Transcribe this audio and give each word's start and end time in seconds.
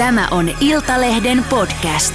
Tämä 0.00 0.28
on 0.30 0.50
Iltalehden 0.60 1.44
podcast. 1.50 2.14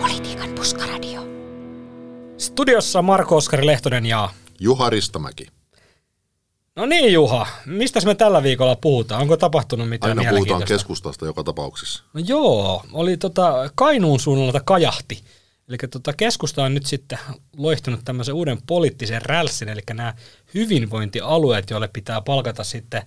Politiikan 0.00 0.50
puskaradio. 0.54 1.22
Studiossa 2.38 3.02
Marko 3.02 3.36
Oskari 3.36 3.66
Lehtonen 3.66 4.06
ja... 4.06 4.28
Juha 4.60 4.90
Ristamäki. 4.90 5.55
No 6.76 6.86
niin 6.86 7.12
Juha, 7.12 7.46
mistä 7.66 8.00
me 8.04 8.14
tällä 8.14 8.42
viikolla 8.42 8.76
puhutaan? 8.76 9.22
Onko 9.22 9.36
tapahtunut 9.36 9.88
mitään 9.88 10.18
Aina 10.18 10.30
puhutaan 10.30 10.62
keskustasta 10.62 11.26
joka 11.26 11.44
tapauksessa. 11.44 12.02
No 12.12 12.20
joo, 12.26 12.84
oli 12.92 13.16
tota 13.16 13.70
Kainuun 13.74 14.20
suunnalta 14.20 14.60
kajahti. 14.60 15.24
Eli 15.68 15.76
tota 15.90 16.12
keskusta 16.12 16.64
on 16.64 16.74
nyt 16.74 16.86
sitten 16.86 17.18
loihtunut 17.56 18.00
tämmöisen 18.04 18.34
uuden 18.34 18.58
poliittisen 18.66 19.22
rälssin, 19.22 19.68
eli 19.68 19.80
nämä 19.94 20.14
hyvinvointialueet, 20.54 21.70
joille 21.70 21.88
pitää 21.88 22.20
palkata 22.20 22.64
sitten 22.64 23.02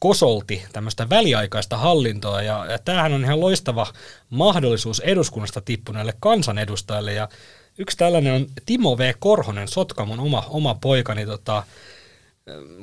kosolti 0.00 0.62
tämmöistä 0.72 1.08
väliaikaista 1.10 1.76
hallintoa, 1.76 2.42
ja, 2.42 2.66
ja 2.66 2.78
tämähän 2.78 3.12
on 3.12 3.24
ihan 3.24 3.40
loistava 3.40 3.86
mahdollisuus 4.30 5.00
eduskunnasta 5.00 5.60
tippuneille 5.60 6.14
kansanedustajille, 6.20 7.12
ja 7.12 7.28
yksi 7.78 7.96
tällainen 7.96 8.32
on 8.32 8.46
Timo 8.66 8.98
V. 8.98 9.14
Korhonen, 9.18 9.68
Sotkamon 9.68 10.20
oma, 10.20 10.44
oma 10.48 10.74
poikani, 10.74 11.26
tota, 11.26 11.62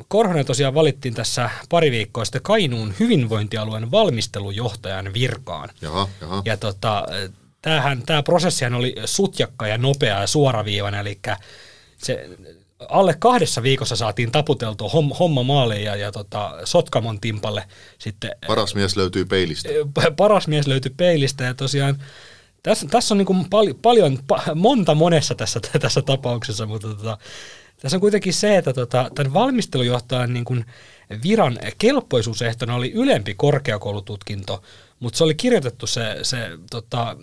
Korhonen 0.08 0.46
tosiaan 0.46 0.74
valittiin 0.74 1.14
tässä 1.14 1.50
pari 1.70 1.92
viikkoa 1.92 2.26
sitten 2.26 2.42
Kainuun 2.42 2.94
hyvinvointialueen 3.00 3.92
valmistelujohtajan 3.92 5.14
virkaan. 5.14 5.70
Jaha, 5.82 6.08
jaha. 6.22 6.42
Ja 6.46 6.58
tota, 6.58 7.06
tämähän, 7.62 8.04
tämä 8.06 8.24
prosessihan 8.24 8.74
oli 8.74 8.96
sutjakka 9.06 9.68
ja 9.68 9.78
nopea 9.78 10.20
ja 10.20 10.28
suoraviivainen, 10.28 11.02
eli 11.02 11.20
se 11.98 12.30
alle 12.90 13.16
kahdessa 13.20 13.64
viikossa 13.64 13.96
saatiin 13.96 14.32
taputeltua 14.32 14.90
homma, 15.20 15.44
maaliin 15.44 15.84
ja, 15.84 15.96
ja 15.96 16.12
tota, 16.12 16.52
Sotkamon 16.64 17.20
timpalle 17.20 17.64
sitten 17.98 18.32
Paras 18.48 18.76
mies 18.76 18.98
löytyy 18.98 19.26
peilistä. 19.26 19.70
paras 20.18 20.48
mies 20.48 20.68
löytyi 20.68 20.92
peilistä 20.98 21.44
ja 21.44 21.54
tosiaan 21.54 22.04
tässä, 22.64 22.88
tässä 22.88 23.14
on 23.14 23.18
niin 23.18 23.26
kuin 23.26 23.50
pal- 23.50 23.74
paljon, 23.82 24.20
pa- 24.34 24.56
monta 24.56 24.96
monessa 24.96 25.36
tässä, 25.36 25.60
tässä 25.80 26.02
tapauksessa, 26.02 26.66
mutta 26.66 26.88
tota, 26.88 27.18
tässä 27.86 27.98
on 27.98 28.02
kuitenkin 28.02 28.34
se, 28.34 28.58
että 28.58 28.74
tota, 28.74 29.12
tämän 29.16 29.34
valmistelujohtajan 29.34 30.34
niin 30.34 30.46
kuin 30.46 30.66
viran 31.24 31.60
kelpoisuusehtona 31.78 32.76
oli 32.76 32.92
ylempi 32.92 33.34
korkeakoulututkinto, 33.34 34.64
mutta 35.00 35.18
se 35.18 35.24
oli 35.24 35.36
kirjoitettu 35.36 35.88
se, 35.88 36.18
se 36.22 36.38
tota, 36.72 37.18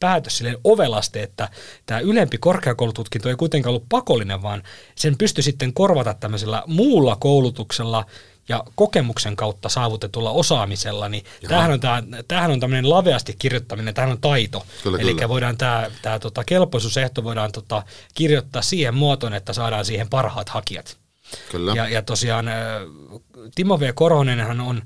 päätös 0.00 0.38
silleen 0.38 0.58
ovelasti, 0.64 1.18
että 1.18 1.48
tämä 1.86 2.00
ylempi 2.00 2.38
korkeakoulututkinto 2.38 3.28
ei 3.28 3.36
kuitenkaan 3.36 3.70
ollut 3.70 3.88
pakollinen, 3.88 4.42
vaan 4.42 4.62
sen 4.94 5.18
pystyi 5.18 5.42
sitten 5.44 5.72
korvata 5.72 6.14
tämmöisellä 6.14 6.62
muulla 6.66 7.16
koulutuksella 7.16 8.04
ja 8.48 8.64
kokemuksen 8.74 9.36
kautta 9.36 9.68
saavutetulla 9.68 10.30
osaamisella, 10.30 11.08
niin 11.08 11.24
tämähän 11.48 11.72
on, 11.72 11.80
tää, 11.80 12.02
tämähän 12.28 12.50
on 12.50 12.60
tämmöinen 12.60 12.90
laveasti 12.90 13.36
kirjoittaminen, 13.38 13.94
tämähän 13.94 14.12
on 14.12 14.20
taito. 14.20 14.66
Eli 14.98 15.16
voidaan 15.28 15.56
tämä, 15.56 15.90
tämä 16.02 16.18
tota, 16.18 16.44
kelpoisuusehto 16.44 17.24
voidaan 17.24 17.52
tota, 17.52 17.82
kirjoittaa 18.14 18.62
siihen 18.62 18.94
muotoon, 18.94 19.34
että 19.34 19.52
saadaan 19.52 19.84
siihen 19.84 20.08
parhaat 20.08 20.48
hakijat. 20.48 20.96
Kyllä. 21.50 21.72
Ja, 21.74 21.88
ja 21.88 22.02
tosiaan 22.02 22.46
Timo 23.54 23.80
V. 23.80 23.92
Korhonen 23.94 24.40
hän 24.40 24.60
on 24.60 24.82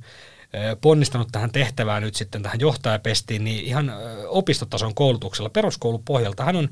ponnistanut 0.81 1.29
tähän 1.33 1.53
tehtävään 1.53 2.03
nyt 2.03 2.15
sitten 2.15 2.43
tähän 2.43 2.61
johtajapestiin, 2.61 3.45
niin 3.45 3.65
ihan 3.65 3.93
opistotason 4.29 4.95
koulutuksella 4.95 5.51
peruskoulupohjalta. 5.51 6.45
Hän 6.45 6.57
on 6.57 6.69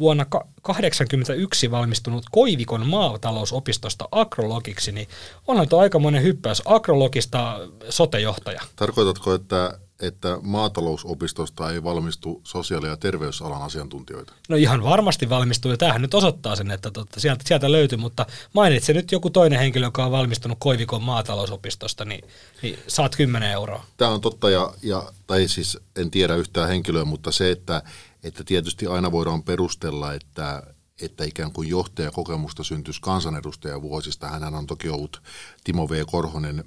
vuonna 0.00 0.24
1981 0.24 1.70
valmistunut 1.70 2.24
Koivikon 2.30 2.86
maatalousopistosta 2.86 4.08
agrologiksi, 4.12 4.92
niin 4.92 5.08
onhan 5.46 5.68
tuo 5.68 5.80
aikamoinen 5.80 6.22
hyppäys 6.22 6.62
agrologista 6.64 7.58
sotejohtaja. 7.90 8.60
Tarkoitatko, 8.76 9.34
että, 9.34 9.78
että 10.00 10.38
maatalousopistosta 10.42 11.70
ei 11.70 11.84
valmistu 11.84 12.40
sosiaali- 12.44 12.86
ja 12.86 12.96
terveysalan 12.96 13.62
asiantuntijoita? 13.62 14.32
No 14.48 14.56
ihan 14.56 14.82
varmasti 14.82 15.28
valmistuu, 15.28 15.70
ja 15.70 15.76
tämähän 15.76 16.02
nyt 16.02 16.14
osoittaa 16.14 16.56
sen, 16.56 16.70
että 16.70 16.90
totta, 16.90 17.20
sieltä, 17.20 17.44
sieltä 17.46 17.72
löytyy, 17.72 17.98
mutta 17.98 18.26
mainitse 18.52 18.92
nyt 18.92 19.12
joku 19.12 19.30
toinen 19.30 19.58
henkilö, 19.58 19.86
joka 19.86 20.04
on 20.04 20.12
valmistunut 20.12 20.58
Koivikon 20.60 21.02
maatalousopistosta, 21.02 22.04
niin, 22.04 22.24
niin 22.62 22.78
saat 22.88 23.16
10 23.16 23.50
euroa. 23.50 23.84
Tämä 23.96 24.10
on 24.10 24.20
totta, 24.20 24.50
ja, 24.50 24.72
ja, 24.82 25.12
tai 25.26 25.48
siis 25.48 25.78
en 25.96 26.10
tiedä 26.10 26.34
yhtään 26.34 26.68
henkilöä, 26.68 27.04
mutta 27.04 27.32
se, 27.32 27.50
että, 27.50 27.82
että 28.26 28.44
tietysti 28.44 28.86
aina 28.86 29.12
voidaan 29.12 29.42
perustella, 29.42 30.12
että, 30.14 30.62
että 31.02 31.24
ikään 31.24 31.52
kuin 31.52 31.68
johtajakokemusta 31.68 32.64
syntyisi 32.64 33.00
kansanedustajavuosista. 33.00 34.28
Hänhän 34.28 34.54
on 34.54 34.66
toki 34.66 34.88
ollut 34.88 35.22
Timo 35.64 35.88
V. 35.88 36.04
Korhonen 36.06 36.64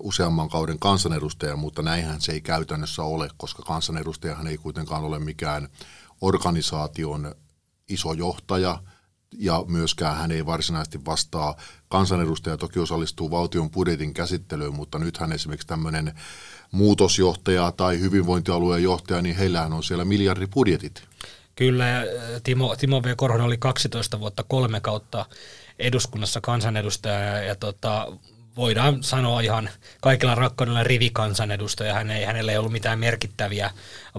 useamman 0.00 0.48
kauden 0.48 0.78
kansanedustaja, 0.78 1.56
mutta 1.56 1.82
näinhän 1.82 2.20
se 2.20 2.32
ei 2.32 2.40
käytännössä 2.40 3.02
ole, 3.02 3.28
koska 3.36 3.62
kansanedustajahan 3.62 4.46
ei 4.46 4.58
kuitenkaan 4.58 5.04
ole 5.04 5.18
mikään 5.18 5.68
organisaation 6.20 7.34
iso 7.88 8.12
johtaja, 8.12 8.82
ja 9.38 9.64
myöskään 9.68 10.16
hän 10.16 10.30
ei 10.30 10.46
varsinaisesti 10.46 11.04
vastaa. 11.04 11.56
Kansanedustaja 11.88 12.56
toki 12.56 12.78
osallistuu 12.78 13.30
valtion 13.30 13.70
budjetin 13.70 14.14
käsittelyyn, 14.14 14.74
mutta 14.74 14.98
nythän 14.98 15.32
esimerkiksi 15.32 15.66
tämmöinen 15.66 16.12
muutosjohtaja 16.70 17.72
tai 17.76 18.00
hyvinvointialueen 18.00 18.82
johtaja, 18.82 19.22
niin 19.22 19.36
heillähän 19.36 19.72
on 19.72 19.82
siellä 19.82 20.04
miljardibudjetit. 20.04 21.02
Kyllä, 21.56 21.86
ja 21.86 22.00
äh, 22.00 22.06
Timo, 22.44 22.76
Timo 22.76 23.02
V. 23.02 23.14
Korhonen 23.16 23.46
oli 23.46 23.58
12 23.58 24.20
vuotta 24.20 24.42
kolme 24.42 24.80
kautta 24.80 25.26
eduskunnassa 25.78 26.40
kansanedustaja, 26.40 27.20
ja, 27.20 27.42
ja 27.42 27.54
tota, 27.54 28.18
voidaan 28.56 29.02
sanoa 29.02 29.40
ihan 29.40 29.70
kaikilla 30.00 30.34
rakkaudella 30.34 30.82
rivikansanedustaja. 30.82 31.94
Hän 31.94 32.10
ei, 32.10 32.24
hänellä 32.24 32.52
ei 32.52 32.58
ollut 32.58 32.72
mitään 32.72 32.98
merkittäviä 32.98 33.70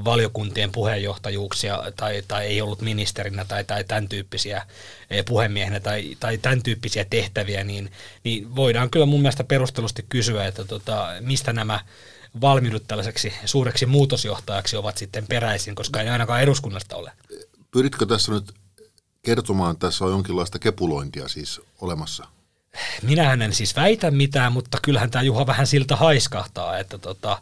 valiokuntien 0.06 0.72
puheenjohtajuuksia 0.72 1.84
tai, 1.96 2.24
tai 2.28 2.46
ei 2.46 2.62
ollut 2.62 2.82
ministerinä 2.82 3.46
tai, 3.46 3.64
tai 3.64 3.84
tämän 3.84 4.10
tyyppisiä 4.10 4.66
eh, 5.10 5.26
puhemiehenä 5.26 5.80
tai, 5.80 6.18
tai 6.20 6.38
tämän 6.38 6.64
tyyppisiä 6.64 7.06
tehtäviä, 7.06 7.64
niin, 7.64 7.92
niin 8.24 8.56
voidaan 8.56 8.90
kyllä 8.90 9.06
mun 9.06 9.22
mielestä 9.22 9.44
perustellusti 9.44 10.06
kysyä, 10.10 10.48
että 10.48 10.66
tota, 10.66 11.08
mistä 11.20 11.54
nämä 11.54 11.80
valmiudet 12.42 12.84
tällaiseksi 12.88 13.34
suureksi 13.46 13.86
muutosjohtajaksi 13.86 14.78
ovat 14.78 14.98
sitten 14.98 15.28
peräisin, 15.28 15.76
koska 15.76 16.02
ei 16.02 16.10
ainakaan 16.10 16.42
eduskunnasta 16.42 16.96
ole. 16.96 17.12
Pyritkö 17.72 18.06
tässä 18.06 18.32
nyt 18.32 18.54
kertomaan, 19.26 19.72
että 19.72 19.88
tässä 19.88 20.06
on 20.06 20.12
jonkinlaista 20.12 20.60
kepulointia 20.60 21.28
siis 21.28 21.62
olemassa? 21.82 22.35
Minähän 23.02 23.42
en 23.42 23.54
siis 23.54 23.76
väitä 23.76 24.12
mitään, 24.12 24.52
mutta 24.52 24.78
kyllähän 24.82 25.12
tämä 25.12 25.24
Juha 25.24 25.48
vähän 25.48 25.68
siltä 25.68 25.96
haiskahtaa, 25.96 26.78
että 26.78 26.98
tota, 26.98 27.42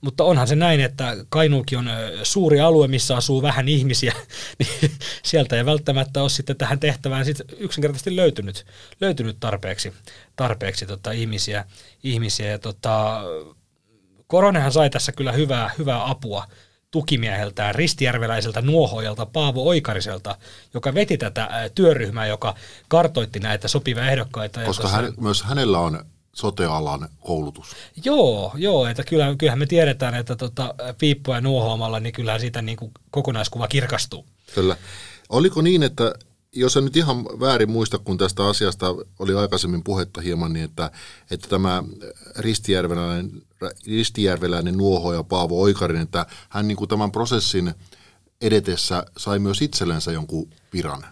mutta 0.00 0.24
onhan 0.24 0.48
se 0.48 0.54
näin, 0.54 0.80
että 0.80 1.16
Kainuukin 1.28 1.78
on 1.78 1.90
suuri 2.22 2.60
alue, 2.60 2.88
missä 2.88 3.16
asuu 3.16 3.42
vähän 3.42 3.68
ihmisiä, 3.68 4.14
niin 4.58 4.90
sieltä 5.22 5.56
ei 5.56 5.66
välttämättä 5.66 6.22
ole 6.22 6.30
sitten 6.30 6.56
tähän 6.56 6.80
tehtävään 6.80 7.24
sit 7.24 7.38
yksinkertaisesti 7.58 8.16
löytynyt, 8.16 8.66
löytynyt 9.00 9.36
tarpeeksi, 9.40 9.92
tarpeeksi 10.36 10.86
tota 10.86 11.10
ihmisiä, 11.10 11.64
ihmisiä. 12.02 12.50
Ja 12.50 12.58
tota, 12.58 13.22
Koronenhan 14.26 14.72
sai 14.72 14.90
tässä 14.90 15.12
kyllä 15.12 15.32
hyvää, 15.32 15.70
hyvää 15.78 16.10
apua 16.10 16.46
tukimieheltään, 16.92 17.74
ristijärveläiseltä 17.74 18.62
nuohojalta 18.62 19.26
Paavo 19.26 19.68
Oikariselta, 19.68 20.36
joka 20.74 20.94
veti 20.94 21.18
tätä 21.18 21.70
työryhmää, 21.74 22.26
joka 22.26 22.54
kartoitti 22.88 23.40
näitä 23.40 23.68
sopivia 23.68 24.10
ehdokkaita. 24.10 24.60
Koska 24.64 24.88
hän, 24.88 25.12
myös 25.20 25.42
hänellä 25.42 25.78
on 25.78 26.04
sotealan 26.32 27.08
koulutus. 27.20 27.66
Joo, 28.04 28.52
joo, 28.54 28.86
että 28.86 29.04
kyllä, 29.04 29.34
kyllähän 29.38 29.58
me 29.58 29.66
tiedetään, 29.66 30.14
että 30.14 30.36
tota, 30.36 30.74
piippuja 30.98 31.40
nuohoamalla, 31.40 32.00
niin 32.00 32.12
kyllähän 32.12 32.40
siitä 32.40 32.62
niin 32.62 32.76
kuin 32.76 32.92
kokonaiskuva 33.10 33.68
kirkastuu. 33.68 34.26
Kyllä. 34.54 34.76
Oliko 35.28 35.62
niin, 35.62 35.82
että 35.82 36.14
jos 36.52 36.76
en 36.76 36.84
nyt 36.84 36.96
ihan 36.96 37.24
väärin 37.24 37.70
muista, 37.70 37.98
kun 37.98 38.18
tästä 38.18 38.46
asiasta 38.46 38.86
oli 39.18 39.34
aikaisemmin 39.34 39.84
puhetta 39.84 40.20
hieman, 40.20 40.52
niin 40.52 40.64
että, 40.64 40.90
että 41.30 41.48
tämä 41.48 41.82
ristijärveläinen, 42.38 43.42
ristijärveläinen 43.86 44.76
nuohoja 44.76 45.22
Paavo 45.22 45.60
Oikarinen, 45.60 46.02
että 46.02 46.26
hän 46.48 46.68
niin 46.68 46.76
kuin 46.76 46.88
tämän 46.88 47.12
prosessin 47.12 47.74
edetessä 48.40 49.04
sai 49.16 49.38
myös 49.38 49.62
itsellensä 49.62 50.12
jonkun 50.12 50.50
viran. 50.72 51.04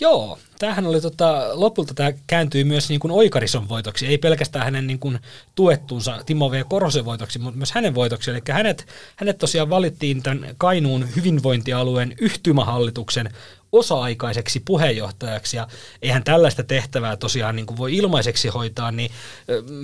Joo, 0.00 0.38
tämähän 0.58 0.86
oli 0.86 1.00
tota, 1.00 1.48
lopulta 1.52 1.94
tämä 1.94 2.12
kääntyi 2.26 2.64
myös 2.64 2.88
niin 2.88 3.00
kuin 3.00 3.10
Oikarison 3.10 3.68
voitoksi, 3.68 4.06
ei 4.06 4.18
pelkästään 4.18 4.64
hänen 4.64 4.86
niin 4.86 4.98
kuin 4.98 5.18
tuettuunsa 5.54 6.22
Timo 6.26 6.50
V. 6.50 6.64
Korosen 6.68 7.04
voitoksi, 7.04 7.38
mutta 7.38 7.58
myös 7.58 7.72
hänen 7.72 7.94
voitoksi. 7.94 8.30
Eli 8.30 8.40
hänet, 8.50 8.86
hänet 9.16 9.38
tosiaan 9.38 9.70
valittiin 9.70 10.22
tämän 10.22 10.54
Kainuun 10.58 11.08
hyvinvointialueen 11.16 12.14
yhtymähallituksen 12.20 13.30
osa-aikaiseksi 13.72 14.60
puheenjohtajaksi 14.60 15.56
ja 15.56 15.68
eihän 16.02 16.24
tällaista 16.24 16.62
tehtävää 16.62 17.16
tosiaan 17.16 17.56
niin 17.56 17.66
kuin 17.66 17.78
voi 17.78 17.96
ilmaiseksi 17.96 18.48
hoitaa, 18.48 18.92
niin 18.92 19.10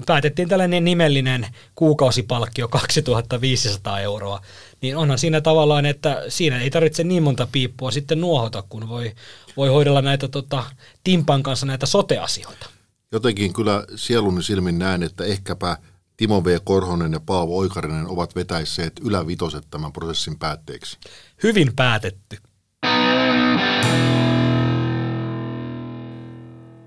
päätettiin 0.06 0.48
tällainen 0.48 0.84
nimellinen 0.84 1.46
kuukausipalkkio 1.74 2.68
2500 2.68 4.00
euroa. 4.00 4.40
Niin 4.80 4.96
onhan 4.96 5.18
siinä 5.18 5.40
tavallaan, 5.40 5.86
että 5.86 6.22
siinä 6.28 6.60
ei 6.60 6.70
tarvitse 6.70 7.04
niin 7.04 7.22
monta 7.22 7.48
piippua 7.52 7.90
sitten 7.90 8.20
nuohota, 8.20 8.62
kun 8.68 8.88
voi, 8.88 9.12
voi 9.56 9.68
hoidella 9.68 10.02
näitä 10.02 10.28
tota, 10.28 10.64
Timpan 11.04 11.42
kanssa 11.42 11.66
näitä 11.66 11.86
soteasioita. 11.86 12.66
Jotenkin 13.12 13.52
kyllä 13.52 13.84
sielun 13.96 14.42
silmin 14.42 14.78
näen, 14.78 15.02
että 15.02 15.24
ehkäpä 15.24 15.76
Timo 16.16 16.44
V. 16.44 16.58
Korhonen 16.64 17.12
ja 17.12 17.20
Paavo 17.20 17.58
Oikarinen 17.58 18.06
ovat 18.06 18.34
vetäisseet 18.34 18.92
ylävitoset 19.04 19.64
tämän 19.70 19.92
prosessin 19.92 20.38
päätteeksi. 20.38 20.98
Hyvin 21.42 21.72
päätetty. 21.76 22.38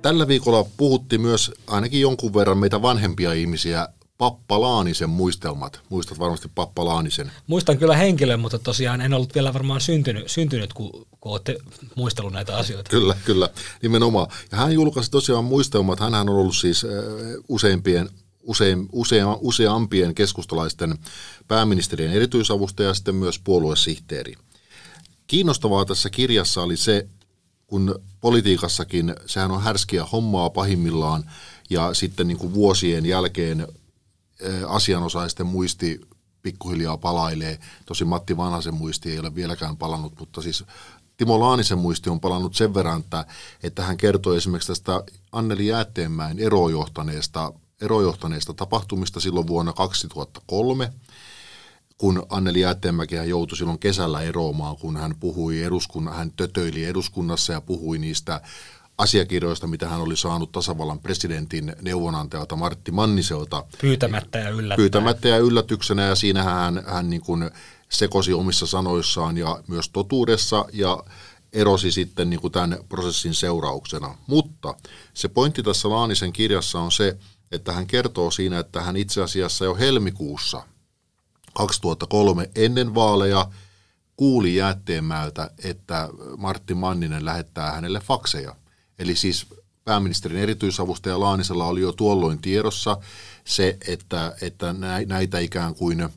Tällä 0.07 0.27
viikolla 0.27 0.65
puhuttiin 0.77 1.21
myös 1.21 1.51
ainakin 1.67 2.01
jonkun 2.01 2.33
verran 2.33 2.57
meitä 2.57 2.81
vanhempia 2.81 3.33
ihmisiä 3.33 3.87
Pappa 4.17 4.61
Laanisen 4.61 5.09
muistelmat. 5.09 5.81
Muistat 5.89 6.19
varmasti 6.19 6.51
Pappa 6.55 6.85
Laanisen. 6.85 7.31
Muistan 7.47 7.77
kyllä 7.77 7.95
henkilön, 7.95 8.39
mutta 8.39 8.59
tosiaan 8.59 9.01
en 9.01 9.13
ollut 9.13 9.35
vielä 9.35 9.53
varmaan 9.53 9.81
syntynyt, 9.81 10.31
syntynyt 10.31 10.73
kun, 10.73 11.07
kun 11.21 11.31
olette 11.31 11.57
muistellut 11.95 12.33
näitä 12.33 12.57
asioita. 12.57 12.89
Kyllä, 12.89 13.15
kyllä, 13.25 13.49
nimenomaan. 13.81 14.27
Ja 14.51 14.57
hän 14.57 14.73
julkaisi 14.73 15.11
tosiaan 15.11 15.45
muistelmat. 15.45 15.99
Hän 15.99 16.15
on 16.15 16.29
ollut 16.29 16.55
siis 16.55 16.83
äh, 16.83 16.89
useimpien 17.49 18.09
usein, 18.41 18.89
usea, 18.91 19.37
useampien 19.41 20.15
keskustalaisten 20.15 20.97
pääministerien 21.47 22.11
erityisavustaja 22.11 22.89
ja 22.89 22.93
sitten 22.93 23.15
myös 23.15 23.39
puoluesihteeri. 23.39 24.33
Kiinnostavaa 25.27 25.85
tässä 25.85 26.09
kirjassa 26.09 26.61
oli 26.61 26.77
se, 26.77 27.07
kun 27.67 28.01
politiikassakin 28.21 29.15
sehän 29.25 29.51
on 29.51 29.63
härskiä 29.63 30.05
hommaa 30.05 30.49
pahimmillaan 30.49 31.31
ja 31.69 31.93
sitten 31.93 32.27
niin 32.27 32.37
kuin 32.37 32.53
vuosien 32.53 33.05
jälkeen 33.05 33.67
asianosaisten 34.67 35.45
muisti 35.45 36.01
pikkuhiljaa 36.41 36.97
palailee. 36.97 37.59
Tosi 37.85 38.05
Matti 38.05 38.37
Vanhasen 38.37 38.73
muisti 38.73 39.11
ei 39.11 39.19
ole 39.19 39.35
vieläkään 39.35 39.77
palannut, 39.77 40.19
mutta 40.19 40.41
siis 40.41 40.63
Timo 41.17 41.39
Laanisen 41.39 41.77
muisti 41.77 42.09
on 42.09 42.19
palannut 42.19 42.55
sen 42.55 42.73
verran, 42.73 42.99
että, 42.99 43.25
että 43.63 43.83
hän 43.83 43.97
kertoi 43.97 44.37
esimerkiksi 44.37 44.67
tästä 44.67 45.03
Anneli 45.31 45.67
Jäätteenmäen 45.67 46.39
erojohtaneesta, 46.39 47.53
erojohtaneesta 47.81 48.53
tapahtumista 48.53 49.19
silloin 49.19 49.47
vuonna 49.47 49.73
2003, 49.73 50.93
kun 51.97 52.25
Anneli 52.29 52.59
Jäätteenmäki 52.59 53.15
joutui 53.15 53.57
silloin 53.57 53.79
kesällä 53.79 54.21
eroamaan, 54.21 54.77
kun 54.77 54.97
hän 54.97 55.15
puhui 55.19 55.63
eduskunnan, 55.63 56.15
hän 56.15 56.31
tötöili 56.31 56.85
eduskunnassa 56.85 57.53
ja 57.53 57.61
puhui 57.61 57.97
niistä 57.97 58.41
asiakirjoista, 58.97 59.67
mitä 59.67 59.89
hän 59.89 60.01
oli 60.01 60.17
saanut 60.17 60.51
tasavallan 60.51 60.99
presidentin 60.99 61.75
neuvonantajalta 61.81 62.55
Martti 62.55 62.91
Manniselta. 62.91 63.65
Pyytämättä 63.81 64.39
ja 64.39 64.49
yllätyksenä. 64.49 64.75
Pyytämättä 64.75 65.27
ja 65.27 65.37
yllätyksenä 65.37 66.03
ja 66.03 66.15
siinä 66.15 66.43
hän, 66.43 66.83
hän 66.87 67.09
niin 67.09 67.21
kuin 67.21 67.51
sekosi 67.89 68.33
omissa 68.33 68.67
sanoissaan 68.67 69.37
ja 69.37 69.63
myös 69.67 69.89
totuudessa 69.89 70.65
ja 70.73 71.03
erosi 71.53 71.91
sitten 71.91 72.29
niin 72.29 72.39
kuin 72.39 72.51
tämän 72.51 72.77
prosessin 72.89 73.33
seurauksena. 73.33 74.17
Mutta 74.27 74.75
se 75.13 75.27
pointti 75.27 75.63
tässä 75.63 75.89
Laanisen 75.89 76.33
kirjassa 76.33 76.79
on 76.79 76.91
se, 76.91 77.17
että 77.51 77.71
hän 77.71 77.87
kertoo 77.87 78.31
siinä, 78.31 78.59
että 78.59 78.81
hän 78.81 78.97
itse 78.97 79.21
asiassa 79.21 79.65
jo 79.65 79.75
helmikuussa 79.75 80.63
2003 81.57 82.49
ennen 82.55 82.95
vaaleja 82.95 83.49
kuuli 84.15 84.55
Jäätteenmäeltä, 84.55 85.51
että 85.63 86.09
Martti 86.37 86.73
Manninen 86.73 87.25
lähettää 87.25 87.71
hänelle 87.71 87.99
fakseja– 87.99 88.55
Eli 88.99 89.15
siis 89.15 89.45
pääministerin 89.85 90.39
erityisavustaja 90.39 91.19
Laanisella 91.19 91.65
oli 91.65 91.81
jo 91.81 91.91
tuolloin 91.91 92.39
tiedossa 92.39 92.97
se, 93.45 93.77
että, 93.87 94.35
että 94.41 94.75
näitä 95.05 95.39
ikään 95.39 95.75
kuin 95.75 96.09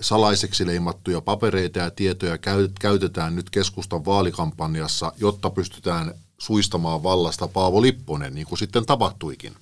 salaiseksi 0.00 0.66
leimattuja 0.66 1.20
papereita 1.20 1.78
ja 1.78 1.90
tietoja 1.90 2.38
käytetään 2.80 3.36
nyt 3.36 3.50
keskustan 3.50 4.04
vaalikampanjassa, 4.04 5.12
jotta 5.16 5.50
pystytään 5.50 6.14
suistamaan 6.38 7.02
vallasta 7.02 7.48
Paavo 7.48 7.82
Lipponen, 7.82 8.34
niin 8.34 8.46
kuin 8.46 8.58
sitten 8.58 8.86
tapahtuikin. 8.86 9.52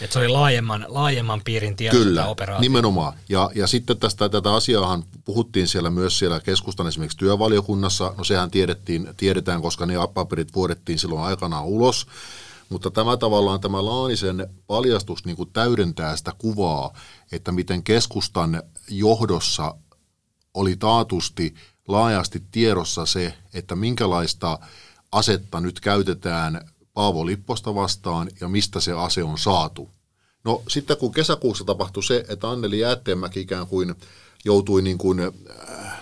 Että 0.00 0.12
se 0.12 0.18
oli 0.18 0.28
laajemman, 0.28 0.84
laajemman 0.88 1.40
piirin 1.44 1.76
tiedosta 1.76 2.04
Kyllä, 2.04 2.26
operaatio. 2.26 2.60
nimenomaan. 2.60 3.12
Ja, 3.28 3.50
ja 3.54 3.66
sitten 3.66 3.98
tästä, 3.98 4.28
tätä 4.28 4.54
asiaahan 4.54 5.04
puhuttiin 5.24 5.68
siellä 5.68 5.90
myös 5.90 6.18
siellä 6.18 6.40
keskustan 6.40 6.86
esimerkiksi 6.86 7.18
työvaliokunnassa. 7.18 8.14
No 8.18 8.24
sehän 8.24 8.50
tiedettiin, 8.50 9.08
tiedetään, 9.16 9.62
koska 9.62 9.86
ne 9.86 9.94
paperit 10.14 10.54
vuodettiin 10.54 10.98
silloin 10.98 11.22
aikanaan 11.22 11.64
ulos. 11.64 12.06
Mutta 12.68 12.90
tämä 12.90 13.16
tavallaan 13.16 13.60
tämä 13.60 13.84
Laanisen 13.84 14.46
paljastus 14.66 15.24
niin 15.24 15.36
kuin 15.36 15.50
täydentää 15.52 16.16
sitä 16.16 16.32
kuvaa, 16.38 16.92
että 17.32 17.52
miten 17.52 17.82
keskustan 17.82 18.62
johdossa 18.88 19.74
oli 20.54 20.76
taatusti 20.76 21.54
laajasti 21.88 22.42
tiedossa 22.50 23.06
se, 23.06 23.34
että 23.54 23.76
minkälaista 23.76 24.58
asetta 25.12 25.60
nyt 25.60 25.80
käytetään 25.80 26.60
Paavo 26.98 27.26
Lipposta 27.26 27.74
vastaan 27.74 28.28
ja 28.40 28.48
mistä 28.48 28.80
se 28.80 28.92
ase 28.92 29.22
on 29.22 29.38
saatu. 29.38 29.90
No 30.44 30.62
sitten 30.68 30.96
kun 30.96 31.12
kesäkuussa 31.12 31.64
tapahtui 31.64 32.02
se, 32.02 32.24
että 32.28 32.50
Anneli 32.50 32.78
Jäätteenmäki 32.78 33.40
ikään 33.40 33.66
kuin 33.66 33.94
joutui 34.44 34.82
niin 34.82 34.98
kuin, 34.98 35.20
äh, 35.20 36.00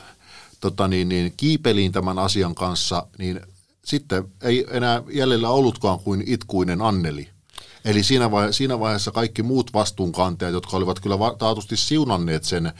tota 0.60 0.88
niin, 0.88 1.08
niin, 1.08 1.34
kiipeliin 1.37 1.93
tämän 1.93 2.19
asian 2.19 2.54
kanssa, 2.54 3.06
niin 3.19 3.40
sitten 3.84 4.25
ei 4.43 4.66
enää 4.70 5.02
jäljellä 5.10 5.50
ollutkaan 5.50 5.98
kuin 5.98 6.22
itkuinen 6.26 6.82
Anneli. 6.82 7.28
Eli 7.87 8.03
siinä 8.03 8.31
vaiheessa, 8.31 8.59
siinä 8.59 8.81
vaiheessa 8.81 9.11
kaikki 9.11 9.43
muut 9.43 9.75
vastuunkantajat, 9.75 10.55
jotka 10.55 10.77
olivat 10.77 11.00
kyllä 11.00 11.17
taatusti 11.38 11.77
siunanneet 11.77 12.44
sen 12.44 12.73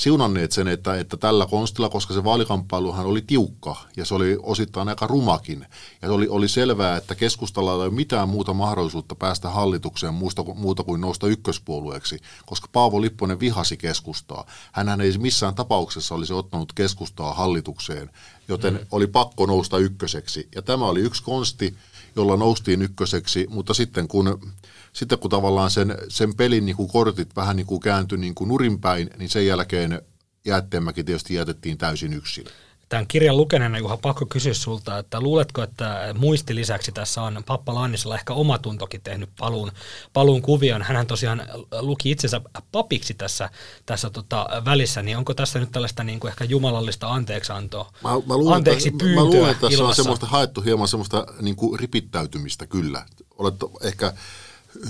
siunanneet 0.00 0.52
sen, 0.52 0.68
että, 0.68 0.94
että 0.94 1.16
tällä 1.16 1.46
konstilla, 1.46 1.88
koska 1.88 2.14
se 2.14 2.24
vaalikamppailuhan 2.24 3.06
oli 3.06 3.22
tiukka 3.22 3.76
ja 3.96 4.04
se 4.04 4.14
oli 4.14 4.38
osittain 4.42 4.88
aika 4.88 5.06
rumakin. 5.06 5.66
Ja 6.02 6.08
se 6.08 6.12
oli, 6.12 6.28
oli 6.28 6.48
selvää, 6.48 6.96
että 6.96 7.14
keskustalla 7.14 7.72
ei 7.72 7.76
ole 7.76 7.90
mitään 7.90 8.28
muuta 8.28 8.52
mahdollisuutta 8.52 9.14
päästä 9.14 9.50
hallitukseen 9.50 10.14
muusta, 10.14 10.44
muuta 10.44 10.84
kuin 10.84 11.00
nousta 11.00 11.26
ykköspuolueeksi, 11.26 12.18
koska 12.46 12.68
Paavo 12.72 13.00
Lipponen 13.00 13.40
vihasi 13.40 13.76
keskustaa. 13.76 14.46
Hänhän 14.72 15.00
ei 15.00 15.18
missään 15.18 15.54
tapauksessa 15.54 16.14
olisi 16.14 16.32
ottanut 16.32 16.72
keskustaa 16.72 17.34
hallitukseen, 17.34 18.10
joten 18.48 18.74
mm. 18.74 18.86
oli 18.90 19.06
pakko 19.06 19.46
nousta 19.46 19.78
ykköseksi. 19.78 20.48
Ja 20.54 20.62
tämä 20.62 20.86
oli 20.86 21.00
yksi 21.00 21.22
konsti, 21.22 21.76
jolla 22.16 22.36
noustiin 22.36 22.82
ykköseksi, 22.82 23.46
mutta 23.50 23.74
sitten 23.74 24.08
kun 24.08 24.52
sitten 24.92 25.18
kun 25.18 25.30
tavallaan 25.30 25.70
sen, 25.70 25.94
sen 26.08 26.34
pelin 26.34 26.66
niin 26.66 26.76
kuin 26.76 26.88
kortit 26.88 27.36
vähän 27.36 27.56
niin 27.56 27.66
kuin 27.66 27.80
kääntyi 27.80 28.18
niin 28.18 28.34
kuin 28.34 28.48
nurinpäin, 28.48 29.10
niin 29.18 29.28
sen 29.28 29.46
jälkeen 29.46 30.02
Jäätteenmäki 30.44 31.04
tietysti 31.04 31.34
jätettiin 31.34 31.78
täysin 31.78 32.12
yksin. 32.12 32.44
Tämän 32.90 33.06
kirjan 33.06 33.36
lukeneena 33.36 33.78
Juha 33.78 33.96
pakko 33.96 34.26
kysyä 34.26 34.54
sulta, 34.54 34.98
että 34.98 35.20
luuletko, 35.20 35.62
että 35.62 36.14
muisti 36.18 36.54
lisäksi 36.54 36.92
tässä 36.92 37.22
on 37.22 37.42
Pappa 37.46 37.74
Lannisella 37.74 38.14
ehkä 38.14 38.32
omatuntokin 38.32 39.00
tehnyt 39.04 39.30
paluun, 39.38 39.72
paluun 40.12 40.42
kuvion. 40.42 40.82
Hänhän 40.82 41.06
tosiaan 41.06 41.42
luki 41.80 42.10
itsensä 42.10 42.40
papiksi 42.72 43.14
tässä, 43.14 43.50
tässä 43.86 44.10
tota 44.10 44.48
välissä, 44.64 45.02
niin 45.02 45.16
onko 45.16 45.34
tässä 45.34 45.58
nyt 45.58 45.72
tällaista 45.72 46.04
niin 46.04 46.20
kuin 46.20 46.28
ehkä 46.28 46.44
jumalallista 46.44 47.08
anteeksiantoa, 47.08 47.92
mä, 48.04 48.10
mä 48.10 48.36
luulen, 48.36 48.56
anteeksi 48.56 48.90
pyyntöä 48.90 49.14
Mä 49.14 49.24
luulen, 49.24 49.50
että 49.50 49.68
tässä 49.68 49.84
on 49.84 49.94
semmoista 49.94 50.26
haettu 50.26 50.60
hieman 50.60 50.88
semmoista 50.88 51.26
niin 51.40 51.56
kuin 51.56 51.80
ripittäytymistä 51.80 52.66
kyllä. 52.66 53.06
Olet 53.38 53.54
ehkä 53.82 54.12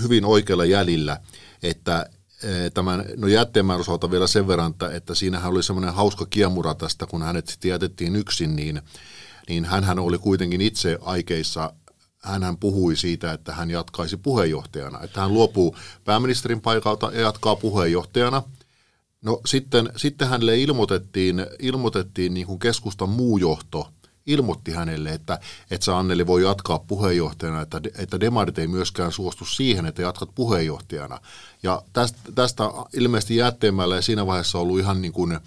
hyvin 0.01 0.25
oikealla 0.25 0.65
jäljillä, 0.65 1.19
että 1.63 2.09
tämän, 2.73 3.05
no 3.17 3.27
jätteemään 3.27 3.79
osalta 3.79 4.11
vielä 4.11 4.27
sen 4.27 4.47
verran, 4.47 4.71
että, 4.71 4.91
että 4.91 5.15
siinähän 5.15 5.51
oli 5.51 5.63
semmoinen 5.63 5.93
hauska 5.93 6.25
kiemura 6.25 6.75
tästä, 6.75 7.05
kun 7.05 7.21
hänet 7.21 7.47
sitten 7.47 7.69
jätettiin 7.69 8.15
yksin, 8.15 8.55
niin, 8.55 8.81
niin 9.49 9.65
hän 9.65 9.99
oli 9.99 10.17
kuitenkin 10.17 10.61
itse 10.61 10.97
aikeissa 11.01 11.73
hän 12.19 12.57
puhui 12.59 12.95
siitä, 12.95 13.33
että 13.33 13.53
hän 13.53 13.69
jatkaisi 13.69 14.17
puheenjohtajana, 14.17 15.01
että 15.01 15.21
hän 15.21 15.33
luopuu 15.33 15.75
pääministerin 16.03 16.61
paikalta 16.61 17.11
ja 17.13 17.21
jatkaa 17.21 17.55
puheenjohtajana. 17.55 18.43
No 19.21 19.41
sitten, 19.45 19.89
sitten 19.95 20.27
hänelle 20.27 20.59
ilmoitettiin, 20.59 21.45
ilmoitettiin 21.59 22.33
niin 22.33 22.47
kuin 22.47 22.59
keskustan 22.59 23.09
muu 23.09 23.37
johto– 23.37 23.87
ilmoitti 24.25 24.71
hänelle, 24.71 25.13
että, 25.13 25.39
että 25.71 25.85
sä 25.85 25.97
Anneli 25.97 26.27
voi 26.27 26.43
jatkaa 26.43 26.79
puheenjohtajana, 26.79 27.61
että, 27.61 27.81
että 27.97 28.19
demarit 28.19 28.59
ei 28.59 28.67
myöskään 28.67 29.11
suostu 29.11 29.45
siihen, 29.45 29.85
että 29.85 30.01
jatkat 30.01 30.29
puheenjohtajana. 30.35 31.19
Ja 31.63 31.81
tästä, 31.93 32.19
tästä 32.35 32.63
ilmeisesti 32.93 33.35
jätteemällä 33.35 33.95
ja 33.95 34.01
siinä 34.01 34.25
vaiheessa 34.25 34.59
ollut 34.59 34.79
ihan 34.79 35.01
niin 35.01 35.13
kuin 35.13 35.39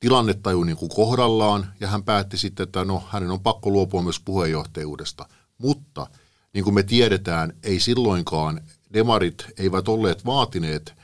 tilannetaju 0.00 0.64
niin 0.64 0.76
kuin 0.76 0.90
kohdallaan, 0.94 1.72
ja 1.80 1.88
hän 1.88 2.02
päätti 2.02 2.38
sitten, 2.38 2.64
että 2.64 2.84
no, 2.84 3.02
hänen 3.08 3.30
on 3.30 3.40
pakko 3.40 3.70
luopua 3.70 4.02
myös 4.02 4.20
puheenjohtajuudesta. 4.20 5.28
Mutta 5.58 6.06
niin 6.52 6.64
kuin 6.64 6.74
me 6.74 6.82
tiedetään, 6.82 7.52
ei 7.62 7.80
silloinkaan 7.80 8.60
demarit 8.92 9.46
eivät 9.58 9.88
olleet 9.88 10.24
vaatineet 10.26 10.94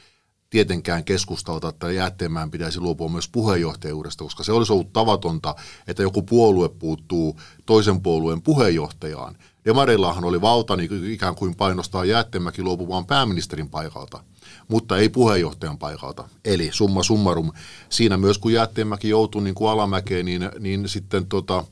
tietenkään 0.56 1.04
keskustalta, 1.04 1.68
että 1.68 1.92
Jäätteenmäen 1.92 2.50
pitäisi 2.50 2.80
luopua 2.80 3.08
myös 3.08 3.28
puheenjohtajuudesta, 3.28 4.24
koska 4.24 4.44
se 4.44 4.52
olisi 4.52 4.72
ollut 4.72 4.92
tavatonta, 4.92 5.54
että 5.86 6.02
joku 6.02 6.22
puolue 6.22 6.68
puuttuu 6.68 7.40
toisen 7.66 8.02
puolueen 8.02 8.42
puheenjohtajaan. 8.42 9.36
Demareillahan 9.64 10.24
oli 10.24 10.40
valta 10.40 10.76
niin 10.76 11.12
ikään 11.12 11.34
kuin 11.34 11.54
painostaa 11.56 12.04
Jäätteenmäki 12.04 12.62
luopumaan 12.62 13.06
pääministerin 13.06 13.68
paikalta, 13.68 14.24
mutta 14.68 14.98
ei 14.98 15.08
puheenjohtajan 15.08 15.78
paikalta. 15.78 16.28
Eli 16.44 16.68
summa 16.72 17.02
summarum, 17.02 17.52
siinä 17.88 18.16
myös 18.16 18.38
kun 18.38 18.52
Jäätteenmäki 18.52 19.08
joutui 19.08 19.42
niin 19.42 19.54
kuin 19.54 19.70
alamäkeen, 19.70 20.26
niin, 20.26 20.50
niin 20.58 20.88
sitten 20.88 21.26
tota, 21.26 21.64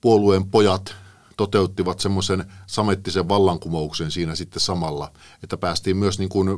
puolueen 0.00 0.44
pojat 0.44 0.94
toteuttivat 1.40 2.00
semmoisen 2.00 2.44
samettisen 2.66 3.28
vallankumouksen 3.28 4.10
siinä 4.10 4.34
sitten 4.34 4.60
samalla, 4.60 5.12
että 5.42 5.56
päästiin 5.56 5.96
myös 5.96 6.18
niin 6.18 6.28
kuin 6.28 6.48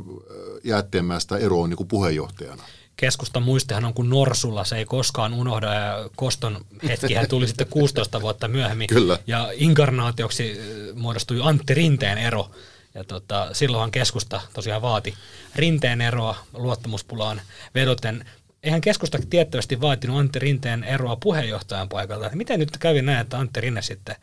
Jäätteenmäestä 0.63 1.37
eroon 1.37 1.69
niin 1.69 1.77
kuin 1.77 1.87
puheenjohtajana 1.87 2.63
keskustan 2.97 3.43
muistihan 3.43 3.85
on 3.85 3.93
kuin 3.93 4.09
norsulla, 4.09 4.63
se 4.63 4.77
ei 4.77 4.85
koskaan 4.85 5.33
unohda 5.33 5.73
ja 5.73 6.09
Koston 6.15 6.65
hetkihän 6.87 7.27
tuli 7.27 7.47
sitten 7.47 7.67
16 7.67 8.21
vuotta 8.21 8.47
myöhemmin. 8.47 8.87
Kyllä. 8.87 9.19
Ja 9.27 9.49
inkarnaatioksi 9.53 10.59
muodostui 10.95 11.39
Antti 11.43 11.73
Rinteen 11.73 12.17
ero. 12.17 12.51
Ja 12.93 13.03
tota, 13.03 13.49
silloinhan 13.53 13.91
keskusta 13.91 14.41
tosiaan 14.53 14.81
vaati 14.81 15.13
Rinteen 15.55 16.01
eroa 16.01 16.35
luottamuspulaan 16.53 17.41
vedoten. 17.75 18.25
Eihän 18.63 18.81
keskusta 18.81 19.19
tiettävästi 19.29 19.81
vaatinut 19.81 20.19
Antti 20.19 20.39
Rinteen 20.39 20.83
eroa 20.83 21.15
puheenjohtajan 21.15 21.89
paikalta. 21.89 22.29
Miten 22.33 22.59
nyt 22.59 22.77
kävi 22.77 23.01
näin, 23.01 23.19
että 23.21 23.37
Antti 23.37 23.61
Rinne 23.61 23.81
sitten 23.81 24.15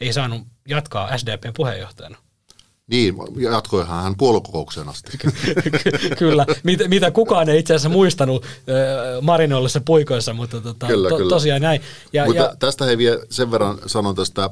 ei 0.00 0.12
saanut 0.12 0.42
jatkaa 0.68 1.18
SDPn 1.18 1.52
puheenjohtajana? 1.56 2.18
Niin, 2.86 3.14
jatkoihan 3.38 4.02
hän 4.02 4.16
puoluekokoukseen 4.16 4.88
asti. 4.88 5.18
kyllä, 6.18 6.46
mitä, 6.62 6.88
mitä 6.88 7.10
kukaan 7.10 7.48
ei 7.48 7.58
itse 7.58 7.74
asiassa 7.74 7.88
muistanut 7.88 8.44
äh, 8.44 9.22
Marinollissa 9.22 9.80
puikoissa, 9.80 10.32
mutta 10.32 10.60
tota, 10.60 10.86
kyllä, 10.86 11.08
to, 11.08 11.16
kyllä. 11.16 11.28
tosiaan 11.28 11.62
näin. 11.62 11.80
Ja, 12.12 12.26
mutta 12.26 12.42
ja, 12.42 12.56
tästä 12.58 12.84
he 12.84 12.98
vielä 12.98 13.20
sen 13.30 13.50
verran 13.50 13.78
sanon 13.86 14.14
tästä 14.14 14.50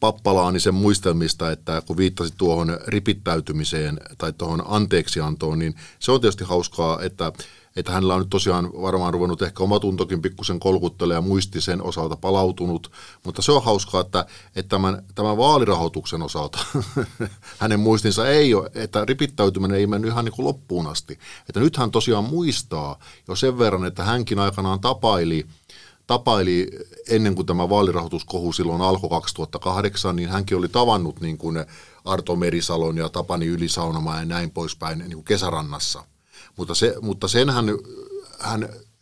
Pappalaanisen 0.00 0.74
muistelmista, 0.74 1.50
että 1.50 1.82
kun 1.86 1.96
viittasit 1.96 2.34
tuohon 2.38 2.78
ripittäytymiseen 2.86 4.00
tai 4.18 4.32
tuohon 4.32 4.62
anteeksiantoon, 4.66 5.58
niin 5.58 5.74
se 5.98 6.12
on 6.12 6.20
tietysti 6.20 6.44
hauskaa, 6.44 7.02
että 7.02 7.32
että 7.76 7.92
hänellä 7.92 8.14
on 8.14 8.20
nyt 8.20 8.30
tosiaan 8.30 8.70
varmaan 8.82 9.14
ruvennut 9.14 9.42
ehkä 9.42 9.62
omatuntokin 9.62 10.22
pikkusen 10.22 10.60
kolkuttele 10.60 11.14
ja 11.14 11.20
muisti 11.20 11.60
sen 11.60 11.82
osalta 11.82 12.16
palautunut, 12.16 12.92
mutta 13.24 13.42
se 13.42 13.52
on 13.52 13.64
hauskaa, 13.64 14.00
että, 14.00 14.26
että 14.56 14.68
tämän, 14.68 15.04
tämän 15.14 15.36
vaalirahoituksen 15.36 16.22
osalta 16.22 16.58
hänen 17.58 17.80
muistinsa 17.80 18.28
ei 18.28 18.54
ole, 18.54 18.70
että 18.74 19.04
ripittäytyminen 19.04 19.78
ei 19.78 19.86
mennyt 19.86 20.10
ihan 20.10 20.24
niin 20.24 20.32
kuin 20.32 20.46
loppuun 20.46 20.86
asti. 20.86 21.18
Että 21.48 21.60
nyt 21.60 21.76
hän 21.76 21.90
tosiaan 21.90 22.24
muistaa 22.24 22.98
jo 23.28 23.36
sen 23.36 23.58
verran, 23.58 23.84
että 23.84 24.04
hänkin 24.04 24.38
aikanaan 24.38 24.80
tapaili 24.80 25.46
tapaili 26.06 26.70
ennen 27.08 27.34
kuin 27.34 27.46
tämä 27.46 27.68
vaalirahoituskohu 27.68 28.52
silloin 28.52 28.82
alkoi 28.82 29.10
2008, 29.10 30.16
niin 30.16 30.28
hänkin 30.28 30.56
oli 30.56 30.68
tavannut 30.68 31.20
niin 31.20 31.38
kuin 31.38 31.64
Arto 32.04 32.36
Merisalon 32.36 32.96
ja 32.96 33.08
Tapani 33.08 33.46
Ylisaunamaa 33.46 34.18
ja 34.18 34.24
näin 34.24 34.50
poispäin 34.50 34.98
niin 34.98 35.12
kuin 35.12 35.24
kesärannassa. 35.24 36.04
Mutta, 36.56 36.74
se, 36.74 36.94
mutta 37.00 37.28
sen 37.28 37.50
hän, 37.50 37.66